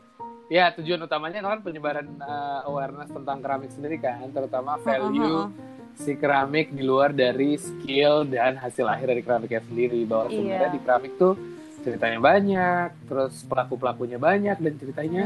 ya 0.49 0.73
tujuan 0.73 1.01
utamanya 1.01 1.41
kan 1.41 1.61
penyebaran 1.61 2.09
uh, 2.19 2.65
awareness 2.65 3.09
tentang 3.09 3.39
keramik 3.39 3.71
sendiri 3.71 3.97
kan, 3.99 4.25
terutama 4.29 4.79
value 4.79 5.51
si 5.95 6.15
keramik 6.15 6.71
di 6.71 6.81
luar 6.81 7.13
dari 7.13 7.55
skill 7.55 8.25
dan 8.25 8.57
hasil 8.57 8.87
akhir 8.87 9.07
dari 9.09 9.23
keramiknya 9.23 9.61
sendiri. 9.63 10.01
Bahwa 10.03 10.27
sebenarnya 10.27 10.63
Iya. 10.65 10.73
di 10.73 10.81
keramik 10.81 11.13
tuh 11.17 11.35
ceritanya 11.83 12.19
banyak, 12.19 12.89
terus 13.05 13.35
pelaku 13.43 13.75
pelakunya 13.77 14.17
banyak 14.17 14.57
dan 14.57 14.75
ceritanya 14.75 15.25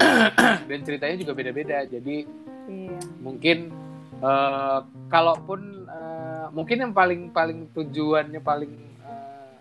dan 0.70 0.78
ceritanya 0.80 1.16
juga 1.18 1.32
beda-beda. 1.34 1.84
Jadi 1.84 2.24
Iya. 2.64 2.96
mungkin 3.18 3.58
eh, 4.20 4.78
kalaupun 5.06 5.60
eh, 5.82 6.46
mungkin 6.50 6.76
yang 6.78 6.92
paling 6.92 7.30
paling 7.30 7.68
tujuannya 7.70 8.38
paling 8.38 8.72
eh, 9.00 9.56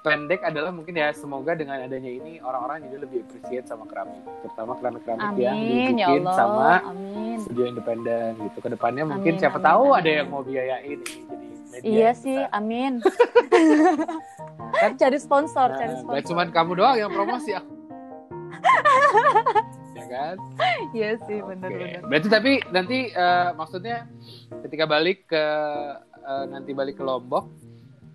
pendek 0.00 0.40
adalah 0.40 0.70
mungkin 0.70 0.94
ya 0.94 1.12
semoga 1.12 1.52
dengan 1.52 1.76
adanya 1.78 2.08
ini 2.10 2.40
orang-orang 2.40 2.88
jadi 2.88 2.96
lebih 2.98 3.18
appreciate 3.22 3.66
sama 3.66 3.84
keramik 3.84 4.16
terutama 4.40 4.72
keramik-keramik 4.74 5.36
yang 5.36 5.52
Amin 5.54 5.68
ya 5.94 6.08
dibikin 6.08 6.24
Allah. 6.24 6.34
sama 6.34 6.70
Amin. 6.88 7.36
studio 7.38 7.64
independen 7.66 8.30
gitu 8.40 8.58
ke 8.58 8.68
depannya 8.70 9.04
mungkin 9.04 9.32
Amin, 9.34 9.40
siapa 9.40 9.56
amin, 9.56 9.68
tahu 9.68 9.84
amin. 9.86 9.98
ada 9.98 10.10
yang 10.10 10.26
mau 10.26 10.40
biayain 10.40 10.98
ini 10.98 11.20
jadi 11.22 11.48
media 11.70 11.84
Iya 11.84 12.00
yang 12.02 12.16
sih, 12.16 12.38
besar. 12.40 12.56
amin. 12.56 12.92
cari 14.96 15.18
sponsor, 15.18 15.68
Nah, 15.68 15.76
cari 15.76 15.94
sponsor. 15.94 16.24
cuma 16.26 16.42
kamu 16.46 16.72
doang 16.74 16.96
yang 16.96 17.10
promosi 17.10 17.50
aku 17.52 17.70
ya 17.70 17.80
kan 20.10 20.36
Iya 20.96 21.16
sih, 21.24 21.38
benar-benar. 21.38 22.02
Berarti 22.02 22.28
tapi 22.28 22.52
nanti 22.74 22.98
eh, 23.14 23.48
maksudnya 23.54 24.10
ketika 24.66 24.84
balik 24.90 25.30
ke 25.30 25.44
eh, 26.18 26.44
nanti 26.50 26.74
balik 26.74 26.98
ke 26.98 27.04
Lombok 27.06 27.46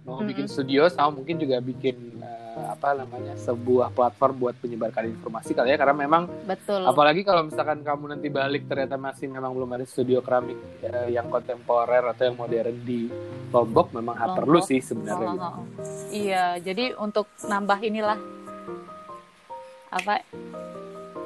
mau 0.06 0.22
Mm-mm. 0.22 0.30
bikin 0.30 0.46
studio 0.46 0.86
sama 0.86 1.18
mungkin 1.18 1.42
juga 1.42 1.58
bikin 1.58 2.22
eh, 2.22 2.66
apa 2.70 2.94
namanya 2.94 3.34
sebuah 3.42 3.90
platform 3.90 4.34
buat 4.38 4.56
menyebarkan 4.62 5.18
informasi 5.18 5.58
kali 5.58 5.74
ya 5.74 5.78
karena 5.82 5.98
memang 5.98 6.30
Betul. 6.46 6.86
apalagi 6.86 7.26
kalau 7.26 7.50
misalkan 7.50 7.82
kamu 7.82 8.14
nanti 8.14 8.30
balik 8.30 8.70
ternyata 8.70 9.02
masih 9.02 9.34
memang 9.34 9.58
belum 9.58 9.70
ada 9.74 9.86
studio 9.90 10.22
keramik 10.22 10.62
eh, 10.86 11.10
yang 11.10 11.26
kontemporer 11.34 12.06
atau 12.06 12.24
yang 12.30 12.38
modern 12.38 12.78
di 12.86 13.10
Lombok 13.50 13.98
memang 13.98 14.14
Lombok. 14.14 14.36
perlu 14.38 14.60
sih 14.62 14.80
sebenarnya. 14.84 15.26
Oh, 15.26 15.34
gitu. 15.34 15.42
oh, 15.42 15.54
oh. 15.58 15.66
Iya, 16.14 16.46
jadi 16.62 16.86
untuk 17.02 17.26
nambah 17.42 17.80
inilah 17.82 18.20
apa 19.90 20.22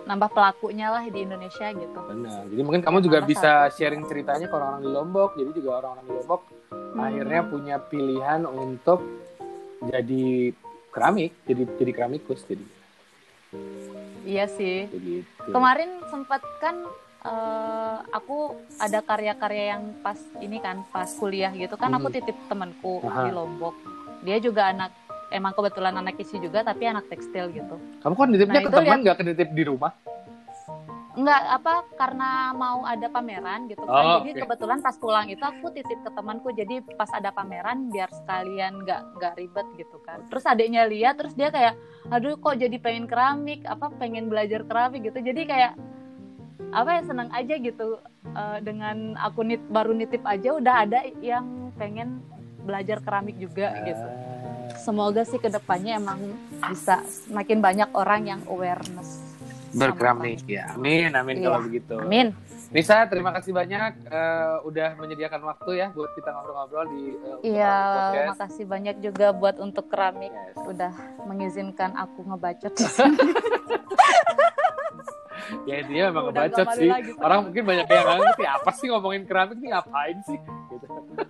nambah 0.10 0.30
pelakunya 0.32 0.89
lah 0.89 1.06
di 1.06 1.22
Indonesia 1.22 1.69
gitu. 1.69 2.00
Benar. 2.02 2.50
Jadi 2.50 2.62
mungkin 2.62 2.82
kamu 2.82 2.98
juga 3.00 3.22
Salah 3.22 3.30
bisa 3.30 3.52
satu. 3.63 3.76
sharing 3.76 4.04
ceritanya 4.04 4.50
ke 4.50 4.56
orang-orang 4.56 4.82
di 4.82 4.89
Lombok. 4.89 5.30
Jadi 5.38 5.50
juga 5.54 5.69
orang-orang 5.78 6.06
di 6.06 6.13
Lombok 6.15 6.41
Hmm. 6.69 6.98
akhirnya 7.00 7.41
punya 7.43 7.76
pilihan 7.80 8.41
untuk 8.43 9.06
jadi 9.80 10.54
keramik, 10.89 11.38
jadi 11.43 11.63
jadi 11.78 11.91
keramikus 11.91 12.41
jadi 12.43 12.65
Iya 14.24 14.45
sih. 14.48 14.86
begitu. 14.88 15.26
Kemarin 15.48 16.02
sempat 16.08 16.41
kan 16.60 16.86
eh, 17.19 17.98
aku 18.10 18.56
ada 18.78 19.02
karya-karya 19.02 19.76
yang 19.76 19.84
pas 20.00 20.15
ini 20.39 20.58
kan 20.58 20.88
pas 20.88 21.10
kuliah 21.12 21.52
gitu 21.52 21.76
kan 21.76 21.91
aku 21.91 22.08
Hmm. 22.08 22.15
titip 22.15 22.38
temanku 22.48 23.04
Aha. 23.04 23.28
di 23.28 23.32
Lombok. 23.32 23.76
Dia 24.22 24.39
juga 24.39 24.72
anak 24.72 24.95
emang 25.32 25.54
kebetulan 25.54 25.94
anak 25.98 26.18
isi 26.22 26.38
juga 26.38 26.62
tapi 26.65 26.89
anak 26.89 27.08
tekstil 27.08 27.52
gitu. 27.54 27.76
Kamu 28.02 28.13
kan 28.15 28.28
nitipnya 28.30 28.62
Nah, 28.62 28.65
ke 28.65 28.72
teman 28.72 29.00
nggak 29.06 29.18
ketitip 29.22 29.50
di 29.54 29.63
rumah? 29.65 29.92
Enggak 31.20 31.42
apa 31.52 31.74
karena 32.00 32.56
mau 32.56 32.86
ada 32.88 33.12
pameran 33.12 33.68
gitu 33.68 33.84
kan. 33.84 34.04
Oh, 34.06 34.15
jadi 34.24 34.39
oke. 34.39 34.42
kebetulan 34.46 34.80
pas 34.80 34.96
pulang 34.96 35.28
itu 35.28 35.44
aku 35.44 35.68
titip 35.76 36.00
ke 36.00 36.12
temanku. 36.15 36.50
Jadi 36.56 36.76
pas 36.96 37.12
ada 37.12 37.30
pameran 37.34 37.92
biar 37.92 38.08
sekalian 38.13 38.86
nggak 38.88 39.02
nggak 39.20 39.34
ribet 39.36 39.68
gitu 39.76 39.98
kan. 40.08 40.24
Terus 40.32 40.48
adiknya 40.48 40.88
lihat 40.88 41.20
terus 41.20 41.36
dia 41.36 41.52
kayak 41.52 41.76
aduh 42.08 42.39
kok 42.39 42.56
jadi 42.56 42.78
pengen 42.80 43.10
keramik, 43.10 43.68
apa 43.68 43.92
pengen 44.00 44.32
belajar 44.32 44.63
keramik 44.63 45.04
gitu. 45.04 45.20
Jadi 45.20 45.42
kayak 45.44 45.74
apa 46.70 47.02
ya 47.02 47.02
seneng 47.02 47.34
aja 47.34 47.56
gitu 47.58 47.98
Eh, 48.30 48.58
dengan 48.62 49.18
aku 49.18 49.42
nit 49.42 49.63
baru 49.74 49.89
nitip 49.96 50.22
aja 50.22 50.54
udah 50.54 50.76
ada 50.86 51.02
yang 51.18 51.74
pengen 51.82 52.22
belajar 52.62 53.02
keramik 53.02 53.42
juga 53.42 53.74
gitu. 53.88 54.08
Semoga 54.77 55.21
sih 55.23 55.38
ke 55.38 55.47
depannya 55.47 55.97
emang 55.97 56.19
bisa 56.63 57.01
makin 57.27 57.58
banyak 57.60 57.89
orang 57.91 58.21
yang 58.27 58.41
awareness. 58.45 59.25
berkeramik 59.69 60.41
ya. 60.43 60.73
Amin, 60.73 61.13
amin 61.13 61.36
Iya. 61.36 61.45
kalau 61.45 61.60
begitu. 61.62 61.95
Amin. 61.95 62.34
Nisa, 62.69 63.05
terima 63.05 63.29
kasih 63.32 63.49
banyak 63.51 64.01
eh, 64.03 64.55
udah 64.62 64.93
menyediakan 64.95 65.41
waktu 65.43 65.71
ya 65.75 65.88
buat 65.89 66.10
kita 66.13 66.25
ngobrol-ngobrol 66.27 66.86
di 66.88 67.01
Untuk 67.13 67.41
Iya, 67.43 67.77
Podcast. 67.77 68.29
makasih 68.32 68.65
banyak 68.65 68.95
juga 68.99 69.27
buat 69.32 69.58
untuk 69.58 69.86
keramik 69.88 70.29
Yes. 70.29 70.58
udah 70.65 70.93
mengizinkan 71.23 71.93
aku 71.93 72.19
ngebacot. 72.23 72.73
Ya 75.65 75.82
dia 75.82 76.10
memang 76.10 76.29
ngebacot 76.29 76.67
sih. 76.77 76.86
lagi. 76.86 77.10
Orang 77.17 77.49
mungkin 77.49 77.63
banyak 77.63 77.86
yang 77.86 78.05
ngerti 78.21 78.45
apa 78.45 78.69
sih 78.71 78.86
ngomongin 78.86 79.25
keramik 79.25 79.58
nih 79.58 79.69
ngapain 79.71 80.17
sih? 80.23 80.38
Gitu. 80.69 80.86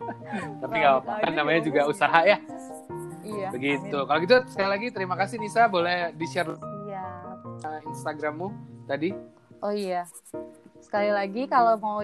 Tapi 0.62 0.75
nggak 0.75 0.93
apa-apa, 0.97 1.28
namanya 1.30 1.62
juga 1.63 1.82
usaha 1.88 2.19
ya. 2.23 2.36
Iya. 3.32 3.50
Begitu. 3.50 3.94
amin. 3.96 4.08
Kalau 4.08 4.20
gitu 4.20 4.36
sekali 4.48 4.70
lagi 4.70 4.88
terima 4.89 5.15
kasih 5.15 5.38
Nisa, 5.38 5.65
boleh 5.65 6.12
di-share 6.13 6.54
Iya. 6.84 7.06
uh, 7.62 7.80
Instagrammu 7.86 8.48
tadi. 8.86 9.13
Oh 9.60 9.70
iya. 9.70 10.08
Sekali 10.80 11.12
lagi 11.12 11.46
kalau 11.46 11.76
mau 11.76 12.00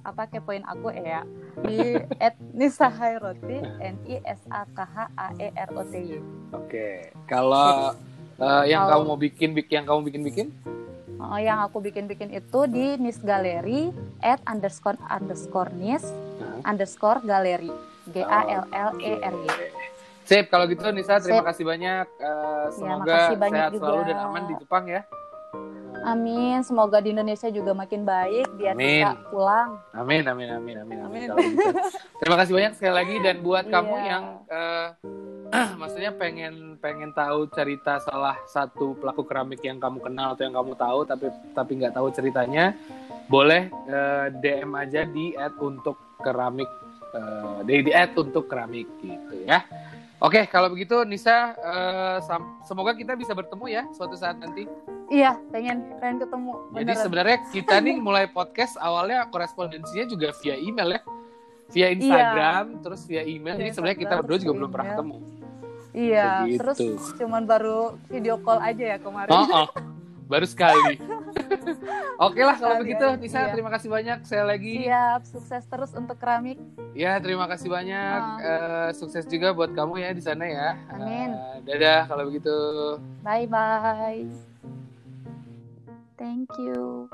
apa 0.00 0.24
kepoin 0.26 0.64
aku 0.64 0.88
ya 0.90 1.26
di 1.60 2.00
@nisahairoti 2.56 3.58
n 3.78 3.96
i 4.06 4.16
s 4.22 4.40
a 4.48 4.64
k 4.66 4.78
h 4.80 4.96
a 5.10 5.28
e 5.36 5.48
r 5.50 5.70
o 5.70 5.82
t 5.84 5.94
y. 5.98 6.16
Oke. 6.50 7.12
Kalau 7.26 7.92
uh, 8.38 8.64
yang 8.64 8.86
Kalau- 8.86 9.02
kamu 9.02 9.04
mau 9.06 9.18
bikin, 9.18 9.48
bik- 9.52 9.68
yang 9.70 9.84
kamu 9.84 10.08
bikin-bikin, 10.08 10.48
Oh, 11.20 11.36
yang 11.36 11.60
aku 11.60 11.84
bikin-bikin 11.84 12.32
itu 12.32 12.64
di 12.64 12.96
Nis 12.96 13.20
Galeri 13.20 13.92
at 14.24 14.40
underscore 14.48 14.96
underscore 15.04 15.68
nis 15.70 16.00
underscore 16.64 17.20
galeri 17.20 17.68
G 18.08 18.24
A 18.24 18.40
L 18.48 18.64
L 18.72 18.90
E 18.96 19.20
R 19.20 19.36
Y. 19.36 19.52
Sip, 20.30 20.46
kalau 20.46 20.70
gitu 20.70 20.86
Nisa 20.94 21.18
terima 21.18 21.42
Sip. 21.42 21.48
kasih 21.50 21.64
banyak. 21.66 22.06
Uh, 22.22 22.66
semoga 22.70 23.02
makasih 23.02 23.34
banyak 23.42 23.58
sehat 23.58 23.72
juga. 23.74 23.82
selalu 23.82 24.02
dan 24.06 24.16
aman 24.22 24.42
di 24.46 24.54
Jepang 24.62 24.84
ya. 24.86 25.02
Amin. 26.06 26.58
Semoga 26.62 27.02
di 27.02 27.10
Indonesia 27.10 27.50
juga 27.50 27.74
makin 27.74 28.06
baik 28.06 28.46
biar 28.54 28.78
Amin. 28.78 29.02
bisa 29.02 29.10
pulang. 29.26 29.82
Amin, 29.90 30.22
amin, 30.22 30.48
amin, 30.54 30.76
amin, 30.86 30.98
amin. 31.02 31.26
Amin. 31.34 31.50
Gitu. 31.58 31.66
Terima 32.22 32.36
kasih 32.38 32.52
banyak 32.54 32.72
sekali 32.78 32.94
lagi 32.94 33.16
dan 33.18 33.42
buat 33.42 33.66
kamu 33.66 33.94
Iya. 33.98 34.06
yang 34.06 34.24
eh, 34.46 34.86
maksudnya 35.82 36.14
pengen 36.14 36.78
pengen 36.78 37.10
tahu 37.10 37.50
cerita 37.50 37.98
salah 37.98 38.38
satu 38.46 38.94
pelaku 39.02 39.26
keramik 39.26 39.58
yang 39.66 39.82
kamu 39.82 39.98
kenal 39.98 40.38
atau 40.38 40.46
yang 40.46 40.54
kamu 40.54 40.78
tahu 40.78 40.98
tapi 41.10 41.26
tapi 41.58 41.70
nggak 41.74 41.94
tahu 41.98 42.06
ceritanya, 42.14 42.70
boleh 43.26 43.66
eh, 43.66 44.26
DM 44.38 44.72
aja 44.78 45.02
di 45.02 45.34
untuk 45.58 45.98
keramik 46.22 46.70
eh, 47.18 47.58
di 47.66 47.82
di 47.82 47.90
untuk 48.14 48.46
keramik 48.46 48.86
gitu 49.02 49.42
ya. 49.42 49.66
Oke, 50.20 50.44
kalau 50.52 50.68
begitu 50.68 51.00
Nisa, 51.08 51.56
sam- 52.28 52.60
semoga 52.68 52.92
kita 52.92 53.16
bisa 53.16 53.32
bertemu 53.32 53.64
ya 53.72 53.82
suatu 53.96 54.12
saat 54.20 54.36
nanti. 54.36 54.68
Iya, 55.08 55.40
pengen 55.48 55.96
pengen 55.96 56.20
ketemu. 56.20 56.52
Jadi 56.52 56.76
beneran. 56.76 57.02
sebenarnya 57.02 57.38
kita 57.48 57.74
nih 57.80 57.96
mulai 58.06 58.24
podcast 58.28 58.76
awalnya 58.76 59.24
korespondensinya 59.32 60.04
juga 60.04 60.36
via 60.44 60.60
email 60.60 61.00
ya. 61.00 61.02
Via 61.70 61.88
Instagram, 61.94 62.82
terus 62.84 63.00
via 63.08 63.22
email. 63.24 63.56
Via 63.56 63.62
Jadi 63.64 63.70
sebenarnya 63.72 63.98
kita 63.98 64.14
berdua 64.20 64.38
juga 64.42 64.52
belum 64.60 64.70
pernah 64.70 64.86
ketemu. 64.92 65.16
Iya, 65.90 66.28
Begitu. 66.46 66.58
terus 66.62 66.78
cuman 67.18 67.42
baru 67.48 67.80
video 68.06 68.36
call 68.44 68.60
aja 68.62 68.84
ya 68.94 68.98
kemarin. 69.00 69.32
Oh, 69.34 69.66
oh. 69.66 69.68
baru 70.30 70.46
sekali. 70.46 70.94
Oke 72.26 72.40
lah 72.46 72.54
kalau 72.54 72.78
begitu, 72.78 73.02
Nisa 73.18 73.48
iya. 73.48 73.50
terima 73.50 73.70
kasih 73.74 73.88
banyak 73.90 74.18
sekali 74.22 74.44
lagi. 74.46 74.74
Siap, 74.86 75.20
sukses 75.26 75.62
terus 75.66 75.90
untuk 75.98 76.16
keramik. 76.22 76.62
Ya 76.94 77.18
terima 77.18 77.50
kasih 77.50 77.66
banyak. 77.66 78.20
Oh. 78.22 78.38
Eh, 78.38 78.88
sukses 78.94 79.26
juga 79.26 79.50
buat 79.50 79.74
kamu 79.74 79.98
ya 79.98 80.10
di 80.14 80.22
sana 80.22 80.46
ya. 80.46 80.68
Amin. 80.94 81.34
Eh, 81.34 81.56
dadah 81.66 82.06
kalau 82.06 82.30
begitu. 82.30 82.56
Bye 83.26 83.50
bye. 83.50 84.22
Thank 86.14 86.52
you. 86.60 87.10